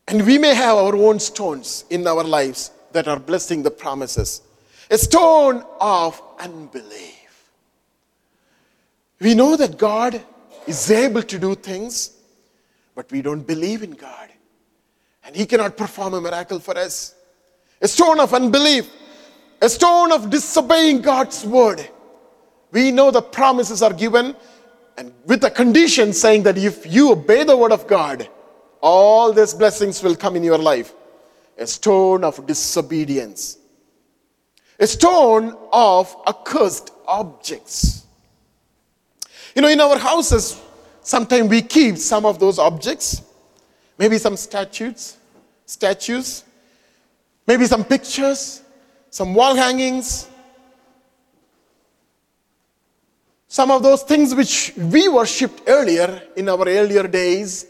And 0.08 0.26
we 0.26 0.38
may 0.38 0.54
have 0.54 0.78
our 0.78 0.96
own 0.96 1.20
stones 1.20 1.86
in 1.90 2.06
our 2.06 2.24
lives 2.24 2.72
that 2.96 3.10
are 3.10 3.20
blessing 3.20 3.62
the 3.62 3.72
promises 3.72 4.42
a 4.90 4.98
stone 4.98 5.64
of 5.82 6.22
unbelief. 6.40 7.52
We 9.20 9.34
know 9.34 9.56
that 9.56 9.78
God 9.78 10.22
is 10.68 10.92
able 10.92 11.24
to 11.24 11.40
do 11.40 11.56
things, 11.56 12.12
but 12.94 13.12
we 13.12 13.24
don't 13.24 13.48
believe 13.48 13.82
in 13.82 13.92
God. 13.92 14.30
And 15.24 15.36
He 15.36 15.48
cannot 15.48 15.76
perform 15.76 16.14
a 16.14 16.22
miracle 16.22 16.60
for 16.60 16.78
us. 16.78 17.16
A 17.82 17.88
stone 17.88 18.20
of 18.20 18.34
unbelief, 18.34 18.88
a 19.60 19.70
stone 19.70 20.12
of 20.12 20.30
disobeying 20.30 21.02
God's 21.02 21.44
word. 21.44 21.90
We 22.72 22.92
know 22.92 23.10
the 23.10 23.24
promises 23.24 23.82
are 23.82 23.94
given, 23.94 24.36
and 24.98 25.12
with 25.26 25.44
a 25.46 25.50
condition 25.50 26.14
saying 26.14 26.44
that 26.44 26.60
if 26.60 26.86
you 26.86 27.12
obey 27.12 27.44
the 27.44 27.58
word 27.58 27.72
of 27.72 27.88
God, 27.88 28.30
all 28.82 29.34
these 29.34 29.56
blessings 29.56 30.04
will 30.04 30.16
come 30.16 30.36
in 30.36 30.44
your 30.44 30.60
life. 30.60 30.94
A 31.58 31.66
stone 31.68 32.24
of 32.24 32.46
disobedience. 32.46 33.58
A 34.80 34.88
stone 34.88 35.56
of 35.72 36.16
accursed 36.28 36.92
objects. 37.08 38.06
You 39.56 39.62
know, 39.62 39.70
in 39.70 39.80
our 39.80 39.98
houses, 39.98 40.62
sometimes 41.02 41.50
we 41.50 41.62
keep 41.62 41.98
some 41.98 42.26
of 42.26 42.40
those 42.40 42.60
objects, 42.60 43.22
maybe 43.98 44.18
some 44.18 44.36
statues, 44.36 45.16
statues, 45.66 46.44
maybe 47.48 47.66
some 47.66 47.86
pictures, 47.86 48.62
some 49.10 49.34
wall 49.34 49.56
hangings, 49.56 50.28
some 53.48 53.72
of 53.72 53.82
those 53.82 54.04
things 54.04 54.36
which 54.36 54.74
we 54.76 55.08
worshipped 55.08 55.62
earlier 55.68 56.22
in 56.36 56.50
our 56.50 56.68
earlier 56.68 57.08
days, 57.08 57.66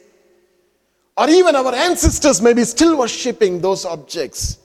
or 1.18 1.30
even 1.30 1.56
our 1.56 1.74
ancestors 1.74 2.42
may 2.42 2.54
be 2.54 2.64
still 2.64 2.98
worshipping 2.98 3.62
those 3.62 3.86
objects. 3.86 4.58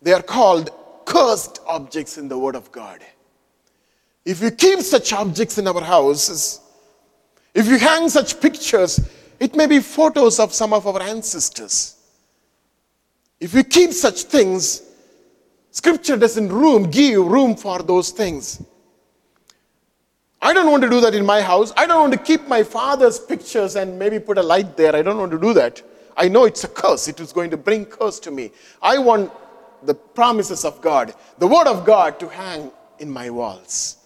They 0.00 0.12
are 0.12 0.22
called 0.22 0.70
cursed 1.04 1.60
objects 1.66 2.18
in 2.18 2.28
the 2.28 2.38
Word 2.38 2.54
of 2.54 2.70
God. 2.72 3.00
If 4.24 4.42
you 4.42 4.50
keep 4.50 4.80
such 4.80 5.12
objects 5.12 5.58
in 5.58 5.66
our 5.66 5.82
houses, 5.82 6.60
if 7.54 7.66
you 7.66 7.78
hang 7.78 8.08
such 8.08 8.40
pictures, 8.40 9.00
it 9.40 9.54
may 9.56 9.66
be 9.66 9.80
photos 9.80 10.38
of 10.38 10.52
some 10.52 10.72
of 10.72 10.86
our 10.86 11.00
ancestors. 11.02 11.96
If 13.40 13.54
you 13.54 13.64
keep 13.64 13.92
such 13.92 14.24
things, 14.24 14.82
Scripture 15.70 16.16
doesn't 16.16 16.48
room, 16.48 16.90
give 16.90 17.24
room 17.24 17.54
for 17.56 17.82
those 17.82 18.10
things. 18.10 18.62
I 20.40 20.52
don't 20.52 20.70
want 20.70 20.82
to 20.84 20.90
do 20.90 21.00
that 21.00 21.14
in 21.14 21.26
my 21.26 21.40
house. 21.40 21.72
I 21.76 21.86
don't 21.86 22.00
want 22.00 22.12
to 22.12 22.18
keep 22.18 22.46
my 22.46 22.62
father's 22.62 23.18
pictures 23.18 23.76
and 23.76 23.98
maybe 23.98 24.18
put 24.20 24.38
a 24.38 24.42
light 24.42 24.76
there. 24.76 24.94
I 24.94 25.02
don't 25.02 25.18
want 25.18 25.32
to 25.32 25.38
do 25.38 25.52
that. 25.54 25.82
I 26.16 26.28
know 26.28 26.44
it's 26.44 26.64
a 26.64 26.68
curse. 26.68 27.08
It 27.08 27.20
is 27.20 27.32
going 27.32 27.50
to 27.50 27.56
bring 27.56 27.84
curse 27.86 28.18
to 28.20 28.30
me. 28.30 28.52
I 28.80 28.98
want 28.98 29.32
the 29.82 29.94
promises 29.94 30.64
of 30.64 30.80
God, 30.80 31.14
the 31.38 31.46
Word 31.46 31.66
of 31.66 31.84
God 31.84 32.18
to 32.20 32.28
hang 32.28 32.70
in 32.98 33.10
my 33.10 33.30
walls. 33.30 33.96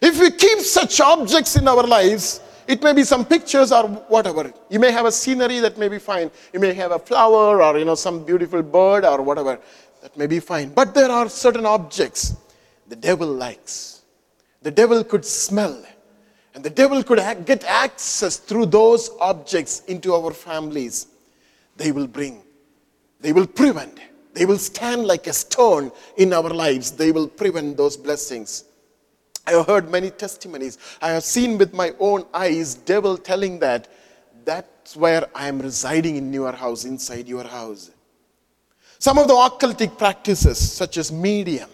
If 0.00 0.20
we 0.20 0.30
keep 0.30 0.60
such 0.60 1.00
objects 1.00 1.56
in 1.56 1.66
our 1.68 1.82
lives, 1.84 2.40
It 2.66 2.82
may 2.82 2.92
be 2.92 3.04
some 3.04 3.24
pictures 3.24 3.70
or 3.70 3.86
whatever. 3.86 4.52
You 4.68 4.80
may 4.80 4.90
have 4.90 5.06
a 5.06 5.12
scenery 5.12 5.60
that 5.60 5.78
may 5.78 5.88
be 5.88 5.98
fine. 5.98 6.30
You 6.52 6.58
may 6.58 6.74
have 6.74 6.90
a 6.90 6.98
flower 6.98 7.62
or 7.62 7.78
you 7.78 7.84
know 7.84 7.94
some 7.94 8.24
beautiful 8.24 8.62
bird 8.62 9.04
or 9.04 9.22
whatever. 9.22 9.60
That 10.02 10.16
may 10.16 10.26
be 10.26 10.40
fine. 10.40 10.70
But 10.70 10.94
there 10.94 11.10
are 11.10 11.28
certain 11.28 11.64
objects 11.64 12.34
the 12.88 12.96
devil 12.96 13.28
likes. 13.28 13.95
The 14.66 14.72
devil 14.72 15.04
could 15.04 15.24
smell. 15.24 15.80
And 16.52 16.64
the 16.64 16.70
devil 16.70 17.00
could 17.04 17.20
get 17.46 17.62
access 17.62 18.36
through 18.36 18.66
those 18.66 19.10
objects 19.20 19.84
into 19.86 20.12
our 20.12 20.32
families. 20.32 21.06
They 21.76 21.92
will 21.92 22.08
bring, 22.08 22.42
they 23.20 23.32
will 23.32 23.46
prevent, 23.46 24.00
they 24.32 24.44
will 24.44 24.58
stand 24.58 25.04
like 25.04 25.28
a 25.28 25.32
stone 25.32 25.92
in 26.16 26.32
our 26.32 26.50
lives. 26.50 26.90
They 26.90 27.12
will 27.12 27.28
prevent 27.28 27.76
those 27.76 27.96
blessings. 27.96 28.64
I 29.46 29.52
have 29.52 29.68
heard 29.68 29.88
many 29.88 30.10
testimonies. 30.10 30.78
I 31.00 31.10
have 31.10 31.22
seen 31.22 31.58
with 31.58 31.72
my 31.72 31.92
own 32.00 32.26
eyes 32.34 32.74
devil 32.74 33.16
telling 33.16 33.60
that 33.60 33.86
that's 34.44 34.96
where 34.96 35.28
I 35.32 35.46
am 35.46 35.60
residing 35.60 36.16
in 36.16 36.32
your 36.32 36.50
house, 36.50 36.84
inside 36.84 37.28
your 37.28 37.44
house. 37.44 37.92
Some 38.98 39.16
of 39.18 39.28
the 39.28 39.34
occultic 39.34 39.96
practices, 39.96 40.58
such 40.58 40.96
as 40.96 41.12
medium, 41.12 41.70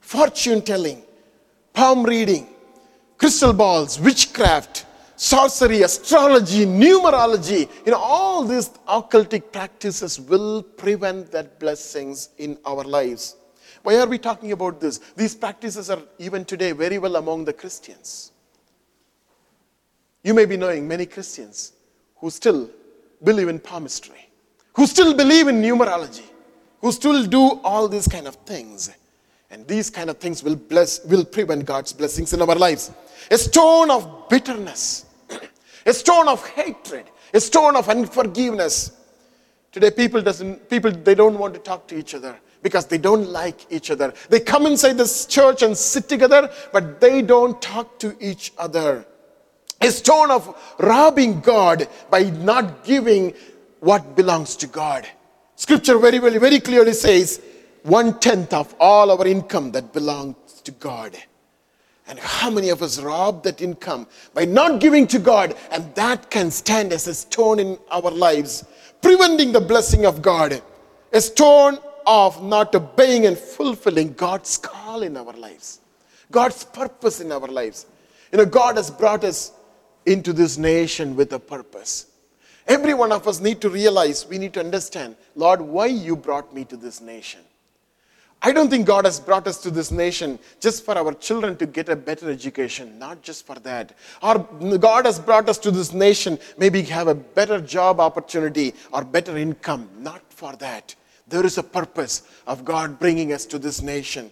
fortune 0.00 0.62
telling, 0.62 1.02
palm 1.72 2.02
reading, 2.04 2.46
crystal 3.18 3.52
balls, 3.52 3.98
witchcraft, 4.00 4.86
sorcery, 5.16 5.82
astrology, 5.82 6.66
numerology, 6.66 7.68
you 7.86 7.92
know, 7.92 7.98
all 7.98 8.44
these 8.44 8.70
occultic 8.88 9.52
practices 9.52 10.20
will 10.20 10.62
prevent 10.62 11.30
that 11.30 11.58
blessings 11.60 12.30
in 12.38 12.58
our 12.64 12.82
lives. 12.82 13.36
Why 13.82 13.96
are 13.96 14.06
we 14.06 14.18
talking 14.18 14.52
about 14.52 14.80
this? 14.80 14.98
These 15.16 15.34
practices 15.34 15.90
are 15.90 16.02
even 16.18 16.44
today 16.44 16.72
very 16.72 16.98
well 16.98 17.16
among 17.16 17.44
the 17.44 17.52
Christians. 17.52 18.32
You 20.22 20.34
may 20.34 20.44
be 20.44 20.56
knowing 20.56 20.86
many 20.86 21.06
Christians 21.06 21.72
who 22.16 22.30
still 22.30 22.70
believe 23.22 23.48
in 23.48 23.58
palmistry, 23.58 24.28
who 24.74 24.86
still 24.86 25.14
believe 25.14 25.48
in 25.48 25.60
numerology, 25.60 26.26
who 26.80 26.92
still 26.92 27.24
do 27.26 27.60
all 27.64 27.88
these 27.88 28.06
kind 28.06 28.26
of 28.26 28.36
things. 28.36 28.90
And 29.52 29.68
these 29.68 29.90
kind 29.90 30.08
of 30.08 30.16
things 30.16 30.42
will 30.42 30.56
bless, 30.56 31.04
will 31.04 31.26
prevent 31.26 31.66
God's 31.66 31.92
blessings 31.92 32.32
in 32.32 32.40
our 32.40 32.54
lives. 32.54 32.90
A 33.30 33.36
stone 33.36 33.90
of 33.90 34.30
bitterness, 34.30 35.04
a 35.86 35.92
stone 35.92 36.26
of 36.26 36.44
hatred, 36.48 37.04
a 37.34 37.38
stone 37.40 37.76
of 37.76 37.86
unforgiveness. 37.90 38.92
Today, 39.70 39.90
people 39.90 40.22
doesn't 40.22 40.70
people 40.70 40.90
they 40.90 41.14
don't 41.14 41.38
want 41.38 41.52
to 41.52 41.60
talk 41.60 41.86
to 41.88 41.98
each 41.98 42.14
other 42.14 42.38
because 42.62 42.86
they 42.86 42.96
don't 42.96 43.28
like 43.28 43.70
each 43.70 43.90
other. 43.90 44.14
They 44.30 44.40
come 44.40 44.64
inside 44.64 44.94
this 44.94 45.26
church 45.26 45.62
and 45.62 45.76
sit 45.76 46.08
together, 46.08 46.50
but 46.72 46.98
they 46.98 47.20
don't 47.20 47.60
talk 47.60 47.98
to 47.98 48.16
each 48.20 48.54
other. 48.56 49.04
A 49.82 49.90
stone 49.90 50.30
of 50.30 50.74
robbing 50.78 51.40
God 51.40 51.88
by 52.08 52.22
not 52.22 52.84
giving 52.84 53.34
what 53.80 54.16
belongs 54.16 54.56
to 54.56 54.66
God. 54.66 55.06
Scripture 55.56 55.98
very, 55.98 56.18
very, 56.18 56.38
very 56.38 56.58
clearly 56.58 56.94
says 56.94 57.42
one 57.82 58.18
tenth 58.20 58.52
of 58.52 58.74
all 58.78 59.10
our 59.10 59.26
income 59.26 59.72
that 59.72 59.92
belongs 59.92 60.60
to 60.64 60.70
God. 60.72 61.16
And 62.08 62.18
how 62.18 62.50
many 62.50 62.68
of 62.68 62.82
us 62.82 63.00
rob 63.00 63.42
that 63.44 63.60
income 63.60 64.06
by 64.34 64.44
not 64.44 64.80
giving 64.80 65.06
to 65.08 65.18
God? 65.18 65.54
And 65.70 65.94
that 65.94 66.30
can 66.30 66.50
stand 66.50 66.92
as 66.92 67.06
a 67.06 67.14
stone 67.14 67.58
in 67.58 67.78
our 67.90 68.10
lives, 68.10 68.64
preventing 69.00 69.52
the 69.52 69.60
blessing 69.60 70.04
of 70.04 70.20
God. 70.20 70.62
A 71.12 71.20
stone 71.20 71.78
of 72.06 72.42
not 72.42 72.74
obeying 72.74 73.26
and 73.26 73.38
fulfilling 73.38 74.14
God's 74.14 74.58
call 74.58 75.02
in 75.02 75.16
our 75.16 75.32
lives, 75.32 75.80
God's 76.30 76.64
purpose 76.64 77.20
in 77.20 77.30
our 77.30 77.46
lives. 77.46 77.86
You 78.32 78.38
know, 78.38 78.46
God 78.46 78.76
has 78.76 78.90
brought 78.90 79.24
us 79.24 79.52
into 80.06 80.32
this 80.32 80.58
nation 80.58 81.14
with 81.14 81.32
a 81.32 81.38
purpose. 81.38 82.06
Every 82.66 82.94
one 82.94 83.12
of 83.12 83.28
us 83.28 83.40
need 83.40 83.60
to 83.60 83.68
realize, 83.68 84.26
we 84.26 84.38
need 84.38 84.54
to 84.54 84.60
understand, 84.60 85.16
Lord, 85.34 85.60
why 85.60 85.86
you 85.86 86.16
brought 86.16 86.54
me 86.54 86.64
to 86.66 86.76
this 86.76 87.00
nation. 87.00 87.40
I 88.44 88.50
don't 88.50 88.68
think 88.68 88.86
God 88.86 89.04
has 89.04 89.20
brought 89.20 89.46
us 89.46 89.58
to 89.62 89.70
this 89.70 89.92
nation 89.92 90.36
just 90.58 90.84
for 90.84 90.98
our 90.98 91.14
children 91.14 91.56
to 91.58 91.66
get 91.66 91.88
a 91.88 91.94
better 91.94 92.28
education, 92.28 92.98
not 92.98 93.22
just 93.22 93.46
for 93.46 93.54
that. 93.60 93.96
Or 94.20 94.38
God 94.78 95.06
has 95.06 95.20
brought 95.20 95.48
us 95.48 95.58
to 95.58 95.70
this 95.70 95.92
nation 95.92 96.40
maybe 96.58 96.82
have 96.82 97.06
a 97.06 97.14
better 97.14 97.60
job 97.60 98.00
opportunity 98.00 98.74
or 98.92 99.04
better 99.04 99.36
income, 99.36 99.88
not 99.96 100.22
for 100.28 100.56
that. 100.56 100.92
There 101.28 101.46
is 101.46 101.56
a 101.56 101.62
purpose 101.62 102.24
of 102.48 102.64
God 102.64 102.98
bringing 102.98 103.32
us 103.32 103.46
to 103.46 103.60
this 103.60 103.80
nation. 103.80 104.28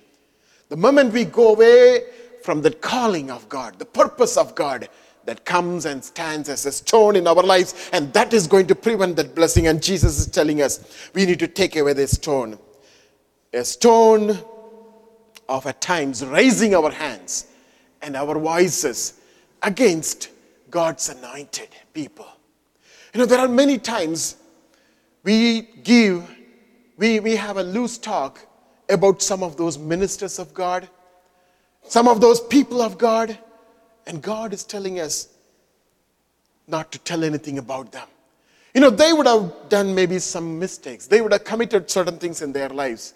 The 0.71 0.77
moment 0.77 1.13
we 1.13 1.25
go 1.25 1.53
away 1.55 2.03
from 2.43 2.63
the 2.63 2.73
calling 2.73 3.31
of 3.31 3.49
God, 3.49 3.79
the 3.79 3.85
purpose 3.85 4.37
of 4.37 4.57
God, 4.57 4.89
that 5.27 5.45
comes 5.45 5.85
and 5.85 6.03
stands 6.03 6.49
as 6.49 6.67
a 6.67 6.73
stone 6.73 7.15
in 7.15 7.29
our 7.29 7.43
lives, 7.43 7.91
and 7.93 8.13
that 8.15 8.33
is 8.33 8.47
going 8.47 8.67
to 8.67 8.75
prevent 8.75 9.17
that 9.17 9.35
blessing. 9.35 9.67
And 9.67 9.81
Jesus 9.81 10.19
is 10.19 10.27
telling 10.27 10.63
us 10.63 11.11
we 11.15 11.27
need 11.27 11.39
to 11.39 11.47
take 11.47 11.77
away 11.77 11.93
this 11.93 12.13
stone. 12.13 12.59
A 13.53 13.65
stone 13.65 14.39
of 15.49 15.67
at 15.67 15.81
times 15.81 16.25
raising 16.25 16.75
our 16.75 16.91
hands 16.91 17.47
and 18.03 18.17
our 18.17 18.39
voices 18.39 19.15
against 19.63 20.31
God's 20.71 21.09
anointed 21.09 21.69
people. 21.93 22.29
You 23.13 23.21
know, 23.21 23.27
there 23.27 23.41
are 23.41 23.49
many 23.49 23.79
times 23.79 24.37
we 25.25 25.63
give 25.83 26.29
we, 26.97 27.19
we 27.19 27.35
have 27.35 27.57
a 27.57 27.63
loose 27.63 27.97
talk 27.97 28.47
about 28.91 29.23
some 29.23 29.43
of 29.43 29.57
those 29.57 29.79
ministers 29.79 30.39
of 30.39 30.53
God, 30.53 30.87
some 31.83 32.07
of 32.07 32.21
those 32.21 32.43
people 32.43 32.83
of 32.83 32.99
God, 32.99 33.39
and 34.07 34.21
God 34.21 34.53
is 34.53 34.65
telling 34.65 35.01
us 35.01 35.29
not 36.67 36.93
to 36.93 36.99
tell 36.99 37.25
anything 37.25 37.57
about 37.57 37.91
them. 37.91 38.07
You 38.75 38.83
know, 38.83 38.91
they 38.91 39.15
would 39.15 39.27
have 39.27 39.51
done 39.71 39.95
maybe 39.95 40.19
some 40.19 40.59
mistakes, 40.59 41.07
they 41.07 41.23
would 41.23 41.33
have 41.33 41.45
committed 41.45 41.91
certain 41.91 42.19
things 42.19 42.43
in 42.43 42.53
their 42.53 42.69
lives. 42.69 43.15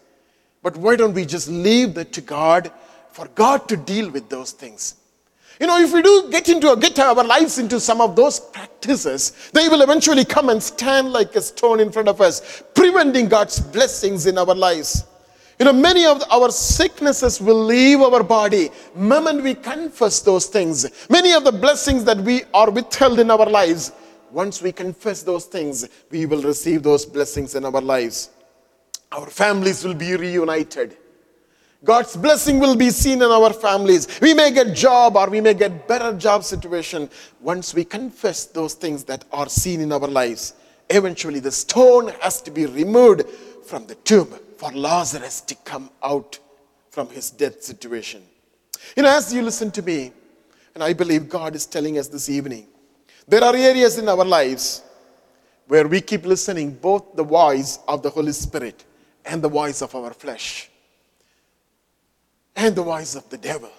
But 0.64 0.78
why 0.78 0.96
don't 0.96 1.12
we 1.12 1.26
just 1.26 1.46
leave 1.46 1.92
that 1.94 2.10
to 2.14 2.22
God 2.22 2.72
for 3.12 3.28
God 3.34 3.68
to 3.68 3.76
deal 3.76 4.10
with 4.10 4.30
those 4.30 4.52
things? 4.52 4.96
You 5.60 5.66
know, 5.66 5.78
if 5.78 5.92
we 5.92 6.00
do 6.00 6.30
get 6.30 6.48
into 6.48 6.74
get 6.76 6.98
our 6.98 7.22
lives 7.22 7.58
into 7.58 7.78
some 7.78 8.00
of 8.00 8.16
those 8.16 8.40
practices, 8.40 9.50
they 9.52 9.68
will 9.68 9.82
eventually 9.82 10.24
come 10.24 10.48
and 10.48 10.60
stand 10.60 11.12
like 11.12 11.36
a 11.36 11.42
stone 11.42 11.80
in 11.80 11.92
front 11.92 12.08
of 12.08 12.22
us, 12.22 12.62
preventing 12.74 13.28
God's 13.28 13.60
blessings 13.60 14.24
in 14.24 14.38
our 14.38 14.54
lives. 14.54 15.04
You 15.58 15.66
know, 15.66 15.72
many 15.74 16.06
of 16.06 16.22
our 16.30 16.50
sicknesses 16.50 17.42
will 17.42 17.62
leave 17.62 18.00
our 18.00 18.24
body 18.24 18.70
moment 18.96 19.42
we 19.42 19.54
confess 19.54 20.20
those 20.20 20.46
things. 20.46 21.08
Many 21.10 21.34
of 21.34 21.44
the 21.44 21.52
blessings 21.52 22.04
that 22.04 22.18
we 22.18 22.42
are 22.54 22.70
withheld 22.70 23.20
in 23.20 23.30
our 23.30 23.46
lives, 23.46 23.92
once 24.32 24.62
we 24.62 24.72
confess 24.72 25.22
those 25.22 25.44
things, 25.44 25.86
we 26.10 26.24
will 26.24 26.42
receive 26.42 26.82
those 26.82 27.04
blessings 27.04 27.54
in 27.54 27.66
our 27.66 27.82
lives. 27.82 28.30
Our 29.14 29.30
families 29.30 29.84
will 29.84 29.94
be 29.94 30.16
reunited. 30.16 30.96
God's 31.84 32.16
blessing 32.16 32.58
will 32.58 32.74
be 32.74 32.90
seen 32.90 33.22
in 33.22 33.30
our 33.30 33.52
families. 33.52 34.08
We 34.20 34.34
may 34.34 34.50
get 34.50 34.74
job 34.74 35.16
or 35.16 35.30
we 35.30 35.40
may 35.40 35.54
get 35.54 35.86
better 35.86 36.12
job 36.18 36.42
situation 36.42 37.08
once 37.40 37.74
we 37.74 37.84
confess 37.84 38.46
those 38.46 38.74
things 38.74 39.04
that 39.04 39.24
are 39.30 39.48
seen 39.48 39.80
in 39.80 39.92
our 39.92 40.08
lives. 40.08 40.54
Eventually 40.90 41.38
the 41.38 41.52
stone 41.52 42.08
has 42.22 42.42
to 42.42 42.50
be 42.50 42.66
removed 42.66 43.28
from 43.64 43.86
the 43.86 43.94
tomb 43.96 44.34
for 44.56 44.72
Lazarus 44.72 45.42
to 45.42 45.54
come 45.56 45.90
out 46.02 46.40
from 46.90 47.08
his 47.10 47.30
death 47.30 47.62
situation. 47.62 48.22
You 48.96 49.04
know, 49.04 49.16
as 49.16 49.32
you 49.32 49.42
listen 49.42 49.70
to 49.72 49.82
me, 49.82 50.10
and 50.74 50.82
I 50.82 50.92
believe 50.92 51.28
God 51.28 51.54
is 51.54 51.66
telling 51.66 51.98
us 51.98 52.08
this 52.08 52.28
evening, 52.28 52.66
there 53.28 53.44
are 53.44 53.54
areas 53.54 53.96
in 53.96 54.08
our 54.08 54.24
lives 54.24 54.82
where 55.68 55.86
we 55.86 56.00
keep 56.00 56.26
listening 56.26 56.72
both 56.72 57.14
the 57.14 57.22
voice 57.22 57.78
of 57.86 58.02
the 58.02 58.10
Holy 58.10 58.32
Spirit 58.32 58.84
and 59.24 59.42
the 59.42 59.48
voice 59.48 59.82
of 59.82 59.94
our 59.94 60.12
flesh 60.12 60.70
and 62.56 62.74
the 62.74 62.82
voice 62.82 63.14
of 63.14 63.28
the 63.30 63.38
devil. 63.38 63.70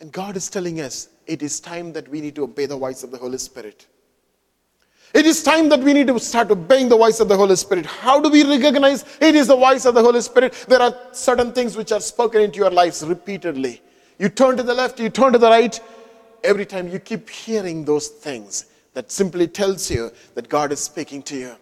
And 0.00 0.12
God 0.12 0.36
is 0.36 0.48
telling 0.48 0.80
us 0.80 1.08
it 1.26 1.42
is 1.42 1.60
time 1.60 1.92
that 1.92 2.08
we 2.08 2.20
need 2.20 2.34
to 2.36 2.44
obey 2.44 2.66
the 2.66 2.76
voice 2.76 3.02
of 3.02 3.10
the 3.10 3.18
Holy 3.18 3.38
Spirit. 3.38 3.86
It 5.14 5.26
is 5.26 5.42
time 5.44 5.68
that 5.68 5.80
we 5.80 5.92
need 5.92 6.08
to 6.08 6.18
start 6.18 6.50
obeying 6.50 6.88
the 6.88 6.96
voice 6.96 7.20
of 7.20 7.28
the 7.28 7.36
Holy 7.36 7.54
Spirit. 7.54 7.86
How 7.86 8.20
do 8.20 8.28
we 8.28 8.42
recognize 8.44 9.04
it 9.20 9.34
is 9.34 9.46
the 9.46 9.56
voice 9.56 9.84
of 9.84 9.94
the 9.94 10.02
Holy 10.02 10.20
Spirit? 10.20 10.52
There 10.68 10.82
are 10.82 10.94
certain 11.12 11.52
things 11.52 11.76
which 11.76 11.92
are 11.92 12.00
spoken 12.00 12.40
into 12.40 12.58
your 12.58 12.70
lives 12.70 13.04
repeatedly. 13.04 13.80
You 14.18 14.28
turn 14.28 14.56
to 14.56 14.62
the 14.62 14.74
left, 14.74 14.98
you 14.98 15.10
turn 15.10 15.32
to 15.32 15.38
the 15.38 15.48
right. 15.48 15.78
Every 16.42 16.66
time 16.66 16.88
you 16.88 16.98
keep 16.98 17.30
hearing 17.30 17.84
those 17.84 18.08
things, 18.08 18.66
that 18.94 19.10
simply 19.10 19.46
tells 19.46 19.90
you 19.90 20.10
that 20.34 20.48
God 20.48 20.72
is 20.72 20.80
speaking 20.80 21.22
to 21.24 21.36
you. 21.36 21.56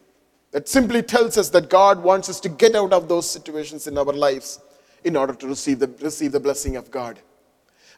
That 0.52 0.68
simply 0.68 1.02
tells 1.02 1.38
us 1.38 1.48
that 1.50 1.70
God 1.70 2.02
wants 2.02 2.28
us 2.28 2.38
to 2.40 2.48
get 2.48 2.76
out 2.76 2.92
of 2.92 3.08
those 3.08 3.28
situations 3.28 3.86
in 3.86 3.96
our 3.98 4.04
lives 4.04 4.60
in 5.02 5.16
order 5.16 5.34
to 5.34 5.46
receive 5.48 5.78
the, 5.78 5.88
receive 6.00 6.32
the 6.32 6.40
blessing 6.40 6.76
of 6.76 6.90
God. 6.90 7.18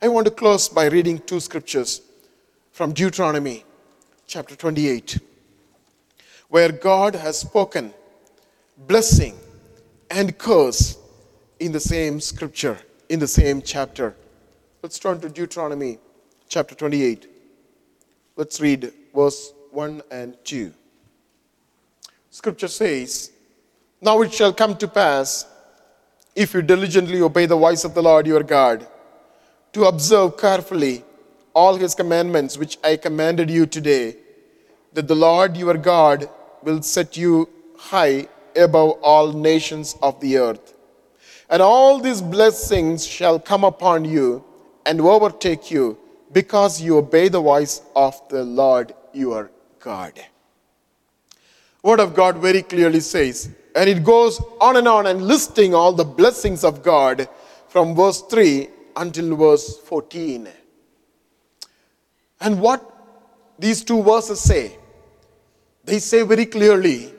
I 0.00 0.08
want 0.08 0.26
to 0.26 0.30
close 0.30 0.68
by 0.68 0.86
reading 0.86 1.18
two 1.18 1.40
scriptures 1.40 2.00
from 2.72 2.92
Deuteronomy 2.92 3.64
chapter 4.26 4.54
28, 4.54 5.18
where 6.48 6.70
God 6.70 7.16
has 7.16 7.38
spoken 7.38 7.92
blessing 8.86 9.36
and 10.10 10.36
curse 10.38 10.96
in 11.58 11.72
the 11.72 11.80
same 11.80 12.20
scripture, 12.20 12.78
in 13.08 13.18
the 13.18 13.26
same 13.26 13.62
chapter. 13.62 14.14
Let's 14.82 14.98
turn 14.98 15.20
to 15.20 15.28
Deuteronomy 15.28 15.98
chapter 16.48 16.74
28. 16.74 17.28
Let's 18.36 18.60
read 18.60 18.92
verse 19.14 19.52
1 19.70 20.02
and 20.10 20.36
2. 20.44 20.72
Scripture 22.34 22.66
says, 22.66 23.30
Now 24.00 24.20
it 24.22 24.34
shall 24.34 24.52
come 24.52 24.76
to 24.78 24.88
pass, 24.88 25.46
if 26.34 26.52
you 26.52 26.62
diligently 26.62 27.22
obey 27.22 27.46
the 27.46 27.56
voice 27.56 27.84
of 27.84 27.94
the 27.94 28.02
Lord 28.02 28.26
your 28.26 28.42
God, 28.42 28.88
to 29.72 29.84
observe 29.84 30.36
carefully 30.36 31.04
all 31.54 31.76
his 31.76 31.94
commandments 31.94 32.58
which 32.58 32.76
I 32.82 32.96
commanded 32.96 33.50
you 33.50 33.66
today, 33.66 34.16
that 34.94 35.06
the 35.06 35.14
Lord 35.14 35.56
your 35.56 35.76
God 35.76 36.28
will 36.64 36.82
set 36.82 37.16
you 37.16 37.48
high 37.78 38.26
above 38.56 38.98
all 39.00 39.32
nations 39.32 39.96
of 40.02 40.18
the 40.18 40.38
earth. 40.38 40.74
And 41.48 41.62
all 41.62 42.00
these 42.00 42.20
blessings 42.20 43.06
shall 43.06 43.38
come 43.38 43.62
upon 43.62 44.04
you 44.04 44.44
and 44.84 45.00
overtake 45.00 45.70
you 45.70 45.96
because 46.32 46.82
you 46.82 46.98
obey 46.98 47.28
the 47.28 47.40
voice 47.40 47.80
of 47.94 48.20
the 48.28 48.42
Lord 48.42 48.92
your 49.12 49.52
God. 49.78 50.20
Word 51.84 52.00
of 52.00 52.14
God 52.14 52.38
very 52.38 52.62
clearly 52.62 53.00
says, 53.00 53.50
and 53.76 53.90
it 53.90 54.02
goes 54.02 54.40
on 54.58 54.76
and 54.76 54.88
on 54.88 55.06
and 55.06 55.20
listing 55.20 55.74
all 55.74 55.92
the 55.92 56.04
blessings 56.04 56.64
of 56.64 56.82
God 56.82 57.28
from 57.68 57.94
verse 57.94 58.22
3 58.22 58.68
until 58.96 59.36
verse 59.36 59.76
14. 59.80 60.48
And 62.40 62.58
what 62.58 62.80
these 63.58 63.84
two 63.84 64.02
verses 64.02 64.40
say, 64.40 64.78
they 65.84 65.98
say 65.98 66.22
very 66.22 66.46
clearly 66.46 67.12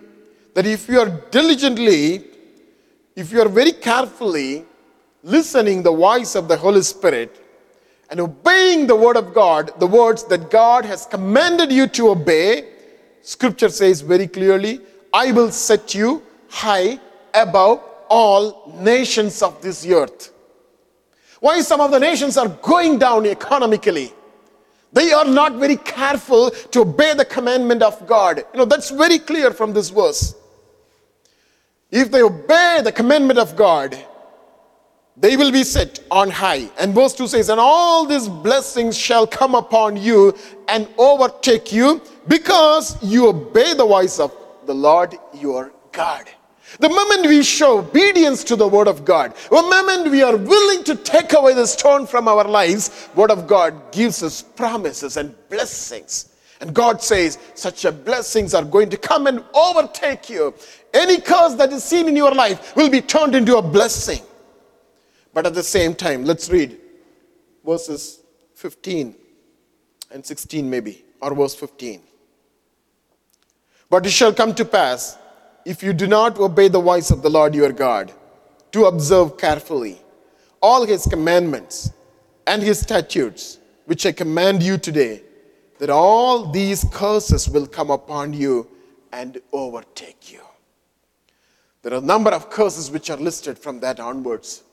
that 0.55 0.65
if 0.65 0.89
you 0.89 0.99
are 0.99 1.09
diligently, 1.29 2.23
if 3.15 3.31
you 3.31 3.41
are 3.41 3.49
very 3.49 3.71
carefully 3.71 4.65
listening 5.21 5.83
the 5.83 5.91
voice 5.91 6.33
of 6.33 6.47
the 6.47 6.57
Holy 6.57 6.81
Spirit 6.81 7.39
and 8.09 8.19
obeying 8.19 8.87
the 8.87 8.95
word 8.95 9.15
of 9.15 9.31
God, 9.31 9.79
the 9.79 9.85
words 9.85 10.23
that 10.23 10.49
God 10.49 10.85
has 10.85 11.05
commanded 11.05 11.71
you 11.71 11.85
to 11.89 12.09
obey, 12.09 12.71
scripture 13.25 13.69
says 13.69 14.01
very 14.01 14.27
clearly, 14.27 14.79
I 15.13 15.31
will 15.31 15.51
set 15.51 15.93
you 15.93 16.23
high 16.47 16.99
above 17.33 17.83
all 18.07 18.71
nations 18.79 19.41
of 19.41 19.61
this 19.61 19.85
earth. 19.85 20.31
Why 21.39 21.61
some 21.61 21.81
of 21.81 21.91
the 21.91 21.99
nations 21.99 22.37
are 22.37 22.47
going 22.47 22.99
down 22.99 23.25
economically? 23.25 24.13
They 24.93 25.11
are 25.11 25.25
not 25.25 25.55
very 25.55 25.75
careful 25.75 26.51
to 26.51 26.81
obey 26.81 27.13
the 27.15 27.25
commandment 27.25 27.81
of 27.81 28.07
God. 28.07 28.37
You 28.53 28.59
know, 28.59 28.65
that's 28.65 28.91
very 28.91 29.19
clear 29.19 29.51
from 29.51 29.73
this 29.73 29.89
verse. 29.89 30.35
If 31.91 32.11
they 32.11 32.21
obey 32.21 32.81
the 32.83 32.91
commandment 32.91 33.39
of 33.39 33.55
God, 33.55 33.97
they 35.17 35.37
will 35.37 35.51
be 35.51 35.63
set 35.63 35.99
on 36.11 36.29
high. 36.29 36.69
And 36.77 36.93
verse 36.93 37.13
2 37.13 37.27
says, 37.27 37.49
And 37.49 37.59
all 37.59 38.05
these 38.05 38.27
blessings 38.27 38.97
shall 38.97 39.25
come 39.25 39.55
upon 39.55 39.95
you 39.95 40.35
and 40.67 40.87
overtake 40.97 41.71
you 41.71 42.01
because 42.27 43.01
you 43.01 43.27
obey 43.27 43.73
the 43.73 43.85
voice 43.85 44.19
of 44.19 44.35
the 44.65 44.75
Lord 44.75 45.15
your 45.33 45.71
God. 45.91 46.25
The 46.79 46.89
moment 46.89 47.27
we 47.27 47.41
show 47.43 47.79
obedience 47.79 48.43
to 48.45 48.57
the 48.57 48.67
word 48.67 48.89
of 48.89 49.05
God, 49.05 49.33
the 49.49 49.61
moment 49.61 50.11
we 50.11 50.23
are 50.23 50.35
willing 50.35 50.83
to 50.83 50.95
take 50.95 51.31
away 51.33 51.53
the 51.53 51.65
stone 51.65 52.05
from 52.05 52.27
our 52.27 52.43
lives, 52.43 53.07
word 53.15 53.31
of 53.31 53.47
God 53.47 53.93
gives 53.93 54.21
us 54.21 54.41
promises 54.41 55.15
and 55.15 55.33
blessings. 55.49 56.33
And 56.59 56.73
God 56.73 57.01
says, 57.01 57.37
such 57.53 57.85
a 57.85 57.91
blessings 57.91 58.53
are 58.53 58.63
going 58.63 58.89
to 58.89 58.97
come 58.97 59.27
and 59.27 59.43
overtake 59.53 60.29
you. 60.29 60.53
Any 60.93 61.21
curse 61.21 61.53
that 61.55 61.71
is 61.71 61.83
seen 61.83 62.09
in 62.09 62.15
your 62.15 62.33
life 62.33 62.75
will 62.75 62.89
be 62.89 63.01
turned 63.01 63.35
into 63.35 63.57
a 63.57 63.61
blessing. 63.61 64.21
But 65.35 65.45
at 65.45 65.53
the 65.53 65.63
same 65.63 65.93
time, 65.93 66.23
let's 66.23 66.49
read 66.49 66.77
verses 67.65 68.21
15 68.53 69.13
and 70.09 70.25
16, 70.25 70.69
maybe, 70.69 71.03
or 71.21 71.35
verse 71.35 71.53
15. 71.53 71.99
But 73.89 74.05
it 74.05 74.11
shall 74.11 74.33
come 74.33 74.55
to 74.55 74.63
pass, 74.63 75.17
if 75.65 75.83
you 75.83 75.91
do 75.91 76.07
not 76.07 76.39
obey 76.39 76.69
the 76.69 76.79
voice 76.79 77.11
of 77.11 77.21
the 77.21 77.29
Lord 77.29 77.53
your 77.53 77.73
God, 77.73 78.13
to 78.71 78.85
observe 78.85 79.37
carefully 79.37 80.01
all 80.61 80.85
his 80.85 81.05
commandments 81.05 81.91
and 82.47 82.63
his 82.63 82.79
statutes, 82.79 83.59
which 83.87 84.05
I 84.05 84.13
command 84.13 84.63
you 84.63 84.77
today, 84.77 85.21
that 85.79 85.89
all 85.89 86.49
these 86.49 86.85
curses 86.93 87.49
will 87.49 87.67
come 87.67 87.91
upon 87.91 88.31
you 88.31 88.69
and 89.11 89.41
overtake 89.51 90.31
you. 90.31 90.39
There 91.81 91.93
are 91.93 91.97
a 91.97 92.01
number 92.13 92.31
of 92.31 92.49
curses 92.49 92.89
which 92.89 93.09
are 93.09 93.17
listed 93.17 93.59
from 93.59 93.81
that 93.81 93.99
onwards. 93.99 94.63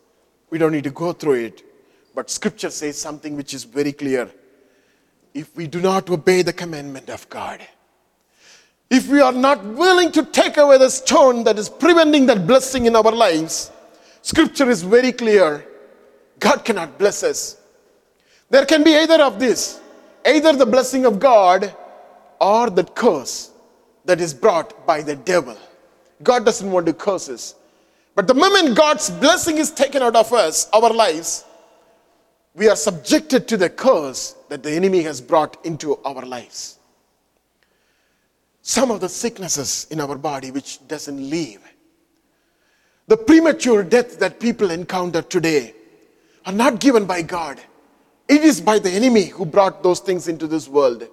We 0.52 0.58
don't 0.58 0.72
need 0.72 0.84
to 0.84 0.90
go 0.90 1.14
through 1.14 1.44
it. 1.46 1.62
But 2.14 2.28
scripture 2.28 2.68
says 2.68 3.00
something 3.00 3.36
which 3.36 3.54
is 3.54 3.64
very 3.64 3.90
clear. 3.90 4.30
If 5.32 5.56
we 5.56 5.66
do 5.66 5.80
not 5.80 6.10
obey 6.10 6.42
the 6.42 6.52
commandment 6.52 7.08
of 7.08 7.26
God, 7.30 7.66
if 8.90 9.08
we 9.08 9.22
are 9.22 9.32
not 9.32 9.64
willing 9.64 10.12
to 10.12 10.22
take 10.26 10.58
away 10.58 10.76
the 10.76 10.90
stone 10.90 11.42
that 11.44 11.58
is 11.58 11.70
preventing 11.70 12.26
that 12.26 12.46
blessing 12.46 12.84
in 12.84 12.94
our 12.94 13.10
lives, 13.10 13.70
scripture 14.20 14.68
is 14.68 14.82
very 14.82 15.10
clear. 15.10 15.66
God 16.38 16.66
cannot 16.66 16.98
bless 16.98 17.22
us. 17.22 17.58
There 18.50 18.66
can 18.66 18.84
be 18.84 18.94
either 18.94 19.22
of 19.22 19.40
this 19.40 19.80
either 20.26 20.52
the 20.52 20.66
blessing 20.66 21.06
of 21.06 21.18
God 21.18 21.74
or 22.42 22.68
the 22.68 22.84
curse 22.84 23.52
that 24.04 24.20
is 24.20 24.34
brought 24.34 24.86
by 24.86 25.00
the 25.00 25.16
devil. 25.16 25.56
God 26.22 26.44
doesn't 26.44 26.70
want 26.70 26.84
to 26.86 26.92
curse 26.92 27.30
us. 27.30 27.54
But 28.14 28.26
the 28.26 28.34
moment 28.34 28.76
God's 28.76 29.10
blessing 29.10 29.58
is 29.58 29.70
taken 29.70 30.02
out 30.02 30.16
of 30.16 30.32
us, 30.32 30.68
our 30.72 30.92
lives, 30.92 31.44
we 32.54 32.68
are 32.68 32.76
subjected 32.76 33.48
to 33.48 33.56
the 33.56 33.70
curse 33.70 34.36
that 34.50 34.62
the 34.62 34.72
enemy 34.72 35.02
has 35.02 35.20
brought 35.20 35.64
into 35.64 35.96
our 36.04 36.26
lives. 36.26 36.78
Some 38.60 38.90
of 38.90 39.00
the 39.00 39.08
sicknesses 39.08 39.86
in 39.90 40.00
our 40.00 40.16
body 40.16 40.50
which 40.50 40.86
doesn't 40.86 41.30
leave. 41.30 41.60
The 43.08 43.16
premature 43.16 43.82
death 43.82 44.18
that 44.20 44.38
people 44.38 44.70
encounter 44.70 45.22
today 45.22 45.74
are 46.46 46.52
not 46.52 46.80
given 46.80 47.06
by 47.06 47.22
God. 47.22 47.60
It 48.28 48.44
is 48.44 48.60
by 48.60 48.78
the 48.78 48.90
enemy 48.90 49.26
who 49.26 49.44
brought 49.44 49.82
those 49.82 50.00
things 50.00 50.28
into 50.28 50.46
this 50.46 50.68
world. 50.68 51.08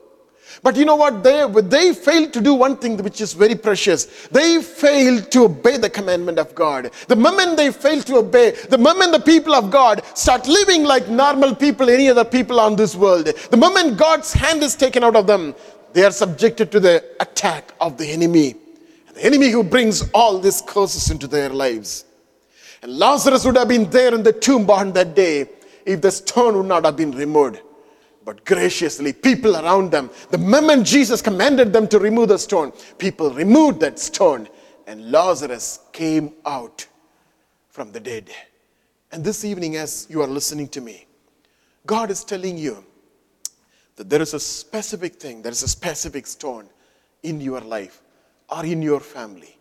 But 0.64 0.76
you 0.76 0.86
know 0.86 0.96
what? 0.96 1.24
They, 1.24 1.46
they 1.62 1.94
failed 1.94 2.34
to 2.34 2.42
do 2.42 2.54
one 2.54 2.78
thing 2.78 2.98
which 2.98 3.22
is 3.22 3.34
very 3.34 3.56
precious. 3.56 4.28
They 4.28 4.62
failed 4.62 5.32
to 5.32 5.46
obey 5.46 5.78
the 5.78 5.90
commandment 5.90 6.40
of 6.40 6.54
God. 6.56 6.92
The 7.08 7.16
moment 7.16 7.58
they 7.58 7.72
fail 7.72 8.02
to 8.04 8.18
obey, 8.18 8.52
the 8.70 8.78
moment 8.78 9.12
the 9.12 9.20
people 9.20 9.54
of 9.54 9.70
God 9.72 10.02
start 10.16 10.48
living 10.48 10.84
like 10.84 11.08
normal 11.08 11.56
people, 11.56 11.90
any 11.90 12.10
other 12.10 12.26
people 12.26 12.60
on 12.60 12.76
this 12.76 12.96
world, 12.96 13.26
the 13.26 13.58
moment 13.58 13.98
God's 13.98 14.34
hand 14.34 14.64
is 14.64 14.76
taken 14.76 15.04
out 15.04 15.16
of 15.16 15.28
them, 15.28 15.56
they 15.94 16.04
are 16.04 16.12
subjected 16.12 16.72
to 16.72 16.80
the 16.80 17.04
attack 17.20 17.74
of 17.80 17.98
the 17.98 18.08
enemy. 18.08 18.56
The 19.14 19.26
enemy 19.26 19.50
who 19.50 19.64
brings 19.64 20.10
all 20.12 20.40
these 20.40 20.62
curses 20.62 21.10
into 21.10 21.28
their 21.28 21.50
lives. 21.50 22.06
And 22.82 22.98
Lazarus 22.98 23.46
would 23.46 23.58
have 23.58 23.68
been 23.68 23.90
there 23.90 24.14
in 24.14 24.24
the 24.24 24.34
tomb 24.34 24.70
on 24.70 24.94
that 24.94 25.16
day 25.16 25.50
if 25.86 26.02
the 26.02 26.12
stone 26.12 26.56
would 26.58 26.68
not 26.68 26.86
have 26.86 26.96
been 26.96 27.12
removed 27.12 27.62
but 28.26 28.46
graciously, 28.46 29.14
people 29.14 29.56
around 29.56 29.92
them, 29.92 30.10
the 30.30 30.38
moment 30.38 30.86
Jesus 30.86 31.22
commanded 31.22 31.72
them 31.72 31.88
to 31.88 32.00
remove 32.00 32.30
the 32.30 32.38
stone, 32.38 32.72
people 32.98 33.32
removed 33.32 33.80
that 33.80 33.98
stone, 33.98 34.48
and 34.88 35.12
Lazarus 35.12 35.80
came 35.94 36.34
out 36.46 36.86
from 37.70 37.92
the 37.92 38.00
dead. 38.00 38.30
And 39.12 39.24
this 39.24 39.46
evening, 39.46 39.78
as 39.78 40.06
you 40.10 40.22
are 40.22 40.28
listening 40.28 40.68
to 40.70 40.82
me, 40.82 41.08
God 41.86 42.12
is 42.12 42.24
telling 42.24 42.58
you 42.58 42.84
that 43.96 44.10
there 44.10 44.22
is 44.22 44.34
a 44.34 44.40
specific 44.40 45.16
thing, 45.16 45.42
there 45.42 45.52
is 45.52 45.64
a 45.64 45.68
specific 45.68 46.28
stone 46.28 46.70
in 47.24 47.42
your 47.42 47.62
life 47.62 48.02
or 48.50 48.66
in 48.66 48.82
your 48.82 49.00
family. 49.00 49.58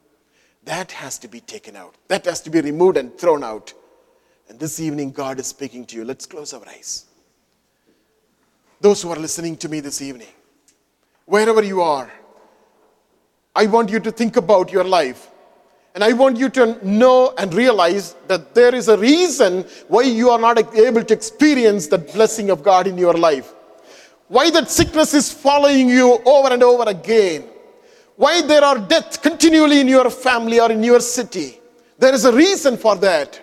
That 0.64 0.92
has 0.92 1.18
to 1.20 1.28
be 1.28 1.40
taken 1.40 1.76
out, 1.76 1.94
that 2.08 2.26
has 2.26 2.40
to 2.42 2.50
be 2.50 2.60
removed 2.60 2.96
and 2.96 3.16
thrown 3.16 3.42
out. 3.42 3.72
And 4.48 4.58
this 4.58 4.80
evening, 4.80 5.12
God 5.12 5.38
is 5.38 5.46
speaking 5.46 5.86
to 5.86 5.96
you. 5.96 6.04
Let's 6.04 6.26
close 6.26 6.52
our 6.52 6.66
eyes 6.68 7.07
those 8.80 9.02
who 9.02 9.10
are 9.10 9.16
listening 9.16 9.56
to 9.58 9.68
me 9.68 9.80
this 9.80 10.00
evening, 10.00 10.28
wherever 11.26 11.62
you 11.62 11.82
are, 11.82 12.10
I 13.54 13.66
want 13.66 13.90
you 13.90 13.98
to 14.00 14.12
think 14.12 14.36
about 14.36 14.70
your 14.70 14.84
life. 14.84 15.30
And 15.94 16.04
I 16.04 16.12
want 16.12 16.38
you 16.38 16.48
to 16.50 16.86
know 16.86 17.34
and 17.38 17.52
realize 17.52 18.14
that 18.28 18.54
there 18.54 18.72
is 18.72 18.88
a 18.88 18.96
reason 18.96 19.64
why 19.88 20.02
you 20.02 20.30
are 20.30 20.38
not 20.38 20.74
able 20.76 21.02
to 21.02 21.12
experience 21.12 21.88
the 21.88 21.98
blessing 21.98 22.50
of 22.50 22.62
God 22.62 22.86
in 22.86 22.96
your 22.96 23.14
life. 23.14 23.52
Why 24.28 24.50
that 24.50 24.70
sickness 24.70 25.14
is 25.14 25.32
following 25.32 25.88
you 25.88 26.20
over 26.24 26.52
and 26.52 26.62
over 26.62 26.88
again. 26.88 27.44
Why 28.14 28.42
there 28.42 28.62
are 28.62 28.78
deaths 28.78 29.16
continually 29.16 29.80
in 29.80 29.88
your 29.88 30.08
family 30.10 30.60
or 30.60 30.70
in 30.70 30.84
your 30.84 31.00
city. 31.00 31.58
There 31.98 32.14
is 32.14 32.24
a 32.26 32.32
reason 32.32 32.76
for 32.76 32.94
that. 32.96 33.40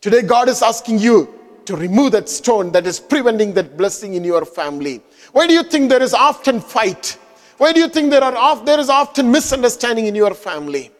Today, 0.00 0.22
God 0.22 0.48
is 0.48 0.62
asking 0.62 1.00
you 1.00 1.37
to 1.68 1.76
remove 1.76 2.12
that 2.12 2.30
stone 2.30 2.72
that 2.72 2.86
is 2.86 2.98
preventing 2.98 3.52
that 3.52 3.76
blessing 3.76 4.14
in 4.14 4.24
your 4.24 4.46
family. 4.46 5.02
Why 5.32 5.46
do 5.46 5.52
you 5.52 5.62
think 5.62 5.90
there 5.90 6.02
is 6.02 6.14
often 6.14 6.62
fight? 6.62 7.18
Why 7.58 7.74
do 7.74 7.80
you 7.80 7.88
think 7.88 8.10
there, 8.10 8.24
are, 8.24 8.64
there 8.64 8.80
is 8.80 8.88
often 8.88 9.30
misunderstanding 9.30 10.06
in 10.06 10.14
your 10.14 10.32
family? 10.32 10.90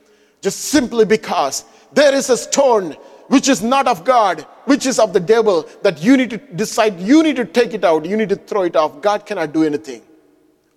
Just 0.43 0.59
simply 0.61 1.07
because 1.07 1.65
there 1.95 2.15
is 2.15 2.29
a 2.29 2.37
stone 2.37 2.93
which 3.29 3.49
is 3.49 3.63
not 3.63 3.89
of 3.89 4.05
God, 4.05 4.43
which 4.67 4.85
is 4.85 4.99
of 4.99 5.15
the 5.15 5.21
devil, 5.21 5.67
that 5.83 6.03
you 6.03 6.19
need 6.19 6.29
to 6.31 6.37
decide, 6.37 7.01
you 7.01 7.23
need 7.23 7.37
to 7.37 7.47
take 7.47 7.73
it 7.73 7.83
out, 7.83 8.05
you 8.05 8.19
need 8.19 8.29
to 8.29 8.37
throw 8.37 8.65
it 8.65 8.77
off. 8.77 9.01
God 9.01 9.25
cannot 9.25 9.55
do 9.55 9.65
anything 9.65 10.03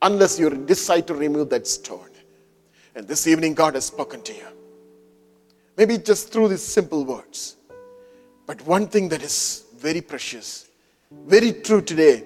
unless 0.01 0.39
you 0.39 0.49
decide 0.51 1.05
to 1.07 1.13
remove 1.13 1.49
that 1.49 1.67
stone. 1.67 2.09
And 2.95 3.05
this 3.09 3.27
evening, 3.27 3.55
God 3.55 3.75
has 3.75 3.85
spoken 3.85 4.21
to 4.21 4.33
you. 4.33 4.47
Maybe 5.75 5.97
just 5.97 6.31
through 6.31 6.47
these 6.47 6.63
simple 6.63 7.03
words. 7.03 7.57
But 8.45 8.61
one 8.65 8.87
thing 8.87 9.09
that 9.09 9.21
is 9.21 9.65
very 9.81 10.01
precious, 10.01 10.67
very 11.11 11.51
true 11.53 11.81
today 11.81 12.23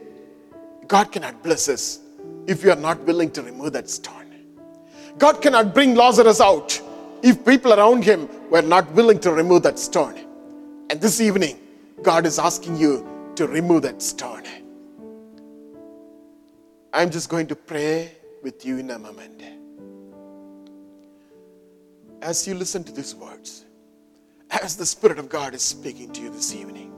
God 0.88 1.12
cannot 1.12 1.42
bless 1.42 1.68
us 1.68 2.00
if 2.48 2.64
we 2.64 2.70
are 2.70 2.76
not 2.76 3.00
willing 3.02 3.32
to 3.32 3.42
remove 3.42 3.74
that 3.74 3.90
stone. 3.90 4.24
God 5.18 5.42
cannot 5.42 5.74
bring 5.74 5.96
Lazarus 5.96 6.42
out 6.42 6.80
if 7.24 7.44
people 7.46 7.74
around 7.74 8.04
him 8.04 8.30
were 8.50 8.62
not 8.62 8.92
willing 8.92 9.20
to 9.20 9.32
remove 9.32 9.64
that 9.64 9.80
stone. 9.80 10.20
And 10.90 11.02
this 11.02 11.20
evening, 11.22 11.60
God 12.04 12.26
is 12.26 12.38
asking 12.38 12.78
you 12.78 13.08
to 13.36 13.48
remove 13.48 13.82
that 13.84 14.02
stone. 14.02 14.44
I'm 16.94 17.10
just 17.10 17.30
going 17.30 17.48
to 17.48 17.56
pray 17.56 18.12
with 18.44 18.66
you 18.66 18.78
in 18.78 18.92
a 18.92 19.00
moment. 19.00 19.42
As 22.22 22.48
you 22.48 22.54
listen 22.54 22.84
to 22.84 22.92
these 22.92 23.16
words, 23.16 23.66
as 24.50 24.78
the 24.78 24.86
Spirit 24.86 25.20
of 25.20 25.30
God 25.30 25.54
is 25.54 25.62
speaking 25.62 26.12
to 26.14 26.22
you 26.22 26.30
this 26.30 26.54
evening, 26.54 26.94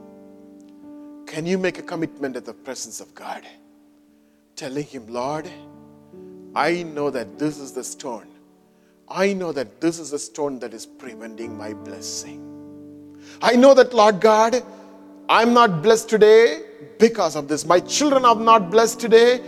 can 1.28 1.44
you 1.44 1.58
make 1.58 1.78
a 1.78 1.82
commitment 1.82 2.36
at 2.36 2.46
the 2.46 2.54
presence 2.54 3.00
of 3.00 3.14
God? 3.14 3.42
Telling 4.56 4.84
Him, 4.84 5.06
Lord, 5.08 5.48
I 6.54 6.82
know 6.82 7.10
that 7.10 7.38
this 7.38 7.58
is 7.58 7.72
the 7.72 7.84
stone. 7.84 8.26
I 9.08 9.34
know 9.34 9.52
that 9.52 9.80
this 9.80 9.98
is 9.98 10.10
the 10.10 10.18
stone 10.18 10.58
that 10.60 10.72
is 10.72 10.86
preventing 10.86 11.56
my 11.56 11.74
blessing. 11.74 12.40
I 13.42 13.56
know 13.56 13.74
that, 13.74 13.92
Lord 13.92 14.20
God, 14.20 14.62
I'm 15.28 15.52
not 15.52 15.82
blessed 15.82 16.08
today 16.08 16.62
because 16.98 17.36
of 17.36 17.46
this. 17.46 17.66
My 17.66 17.80
children 17.80 18.24
are 18.24 18.34
not 18.34 18.70
blessed 18.70 18.98
today 18.98 19.42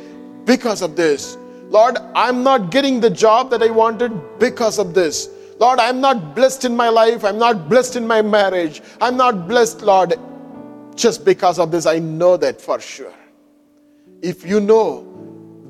because 0.45 0.83
of 0.83 0.97
this. 0.97 1.39
Lord, 1.71 1.97
I'm 2.15 2.43
not 2.43 2.71
getting 2.71 3.01
the 3.01 3.11
job 3.11 3.51
that 3.51 3.63
I 3.63 3.71
wanted 3.71 4.13
because 4.39 4.79
of 4.79 4.93
this. 4.93 5.31
Lord, 5.59 5.79
I'm 5.79 6.01
not 6.01 6.35
blessed 6.35 6.67
in 6.67 6.77
my 6.77 6.91
life. 6.91 7.25
I'm 7.25 7.39
not 7.39 7.71
blessed 7.71 7.97
in 7.97 8.07
my 8.07 8.21
marriage. 8.21 8.83
I'm 9.01 9.17
not 9.17 9.49
blessed, 9.49 9.83
Lord, 9.83 10.15
just 11.01 11.25
because 11.25 11.59
of 11.59 11.71
this. 11.71 11.87
I 11.87 11.99
know 11.99 12.37
that 12.37 12.61
for 12.61 12.79
sure. 12.79 13.15
If 14.23 14.47
you 14.47 14.61
know 14.61 15.07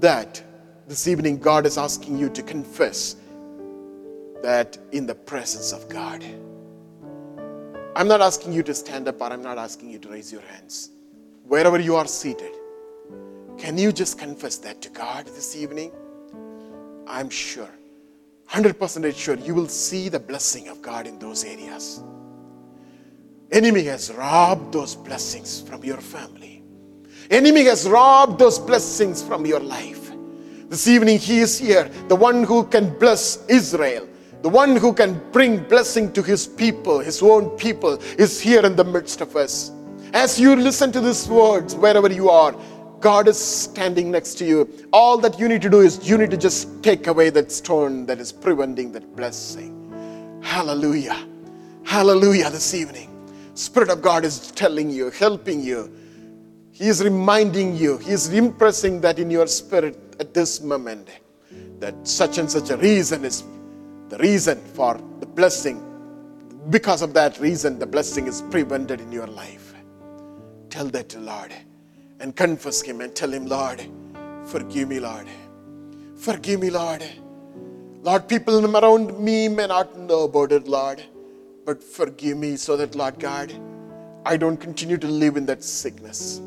that 0.00 0.42
this 0.88 1.06
evening 1.06 1.38
God 1.38 1.66
is 1.66 1.78
asking 1.78 2.18
you 2.18 2.28
to 2.30 2.42
confess 2.42 3.14
that 4.42 4.76
in 4.90 5.06
the 5.06 5.14
presence 5.14 5.72
of 5.72 5.88
God. 5.88 6.24
I'm 7.94 8.08
not 8.08 8.20
asking 8.20 8.52
you 8.52 8.62
to 8.64 8.74
stand 8.74 9.06
up 9.06 9.20
or 9.20 9.32
I'm 9.32 9.42
not 9.42 9.58
asking 9.58 9.90
you 9.90 9.98
to 10.00 10.08
raise 10.08 10.32
your 10.32 10.40
hands. 10.42 10.90
Wherever 11.44 11.78
you 11.78 11.96
are 11.96 12.06
seated, 12.06 12.52
can 13.58 13.76
you 13.76 13.92
just 13.92 14.18
confess 14.18 14.56
that 14.58 14.80
to 14.82 14.88
God 14.88 15.26
this 15.26 15.54
evening? 15.56 15.92
I'm 17.06 17.28
sure, 17.28 17.68
100% 18.48 19.14
sure, 19.14 19.34
you 19.36 19.54
will 19.54 19.68
see 19.68 20.08
the 20.08 20.20
blessing 20.20 20.68
of 20.68 20.80
God 20.80 21.06
in 21.06 21.18
those 21.18 21.44
areas. 21.44 22.02
Enemy 23.52 23.82
has 23.84 24.12
robbed 24.12 24.72
those 24.72 24.94
blessings 24.94 25.60
from 25.60 25.84
your 25.84 25.96
family. 25.96 26.62
Enemy 27.30 27.64
has 27.64 27.88
robbed 27.88 28.38
those 28.38 28.58
blessings 28.58 29.22
from 29.22 29.44
your 29.44 29.60
life. 29.60 30.12
This 30.68 30.86
evening 30.86 31.18
he 31.18 31.40
is 31.40 31.58
here, 31.58 31.90
the 32.06 32.14
one 32.14 32.44
who 32.44 32.64
can 32.64 32.96
bless 32.98 33.44
Israel, 33.48 34.08
the 34.42 34.48
one 34.48 34.76
who 34.76 34.92
can 34.92 35.20
bring 35.32 35.64
blessing 35.64 36.12
to 36.12 36.22
his 36.22 36.46
people, 36.46 37.00
his 37.00 37.22
own 37.22 37.50
people, 37.50 38.00
is 38.18 38.40
here 38.40 38.64
in 38.64 38.76
the 38.76 38.84
midst 38.84 39.20
of 39.20 39.34
us. 39.34 39.72
As 40.12 40.38
you 40.38 40.54
listen 40.54 40.92
to 40.92 41.00
these 41.00 41.28
words, 41.28 41.74
wherever 41.74 42.10
you 42.10 42.30
are, 42.30 42.54
God 43.00 43.26
is 43.26 43.38
standing 43.38 44.12
next 44.12 44.34
to 44.34 44.44
you. 44.44 44.68
All 44.92 45.18
that 45.18 45.40
you 45.40 45.48
need 45.48 45.62
to 45.62 45.70
do 45.70 45.80
is 45.80 46.08
you 46.08 46.18
need 46.18 46.30
to 46.30 46.36
just 46.36 46.82
take 46.84 47.08
away 47.08 47.30
that 47.30 47.50
stone 47.50 48.06
that 48.06 48.20
is 48.20 48.30
preventing 48.30 48.92
that 48.92 49.16
blessing. 49.16 50.40
Hallelujah. 50.42 51.26
Hallelujah 51.84 52.50
this 52.50 52.74
evening. 52.74 53.08
Spirit 53.60 53.90
of 53.90 54.00
God 54.00 54.24
is 54.24 54.50
telling 54.52 54.88
you, 54.88 55.10
helping 55.10 55.60
you. 55.62 55.94
He 56.72 56.88
is 56.88 57.04
reminding 57.04 57.76
you, 57.76 57.98
He 57.98 58.12
is 58.12 58.32
impressing 58.32 59.02
that 59.02 59.18
in 59.18 59.30
your 59.30 59.46
spirit 59.46 59.98
at 60.18 60.32
this 60.32 60.62
moment 60.62 61.10
that 61.78 61.94
such 62.08 62.38
and 62.38 62.50
such 62.50 62.70
a 62.70 62.78
reason 62.78 63.22
is 63.22 63.44
the 64.08 64.16
reason 64.16 64.58
for 64.72 64.98
the 65.20 65.26
blessing. 65.26 65.78
Because 66.70 67.02
of 67.02 67.12
that 67.12 67.38
reason, 67.38 67.78
the 67.78 67.86
blessing 67.86 68.26
is 68.26 68.40
prevented 68.50 68.98
in 68.98 69.12
your 69.12 69.26
life. 69.26 69.74
Tell 70.70 70.86
that 70.86 71.10
to 71.10 71.18
Lord 71.20 71.52
and 72.18 72.34
confess 72.34 72.80
Him 72.80 73.02
and 73.02 73.14
tell 73.14 73.30
Him, 73.30 73.44
Lord, 73.44 73.86
forgive 74.46 74.88
me, 74.88 75.00
Lord. 75.00 75.26
Forgive 76.16 76.60
me, 76.60 76.70
Lord. 76.70 77.04
Lord, 78.02 78.26
people 78.26 78.74
around 78.74 79.18
me 79.18 79.48
may 79.48 79.66
not 79.66 79.98
know 79.98 80.22
about 80.22 80.52
it, 80.52 80.66
Lord, 80.66 81.02
but 81.70 81.84
forgive 81.84 82.36
me 82.36 82.56
so 82.56 82.76
that, 82.76 82.96
Lord 82.96 83.20
God, 83.20 83.52
I 84.26 84.36
don't 84.36 84.56
continue 84.56 84.98
to 84.98 85.06
live 85.06 85.36
in 85.36 85.46
that 85.46 85.62
sickness. 85.62 86.40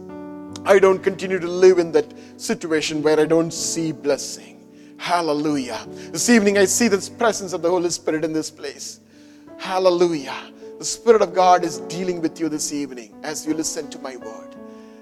I 0.65 0.79
don't 0.79 1.01
continue 1.01 1.39
to 1.39 1.47
live 1.47 1.79
in 1.79 1.93
that 1.93 2.13
situation 2.35 3.01
where 3.01 3.17
I 3.17 3.23
don't 3.23 3.51
see 3.51 3.93
blessing. 3.93 4.59
Hallelujah. 4.97 5.79
This 6.11 6.29
evening 6.29 6.57
I 6.57 6.65
see 6.65 6.89
the 6.89 7.09
presence 7.17 7.53
of 7.53 7.61
the 7.61 7.69
Holy 7.69 7.89
Spirit 7.89 8.25
in 8.25 8.33
this 8.33 8.51
place. 8.51 8.99
Hallelujah. 9.57 10.35
The 10.77 10.83
Spirit 10.83 11.21
of 11.21 11.33
God 11.33 11.63
is 11.63 11.77
dealing 11.87 12.21
with 12.21 12.37
you 12.37 12.49
this 12.49 12.73
evening 12.73 13.15
as 13.23 13.47
you 13.47 13.53
listen 13.53 13.89
to 13.91 13.99
my 13.99 14.17
word. 14.17 14.52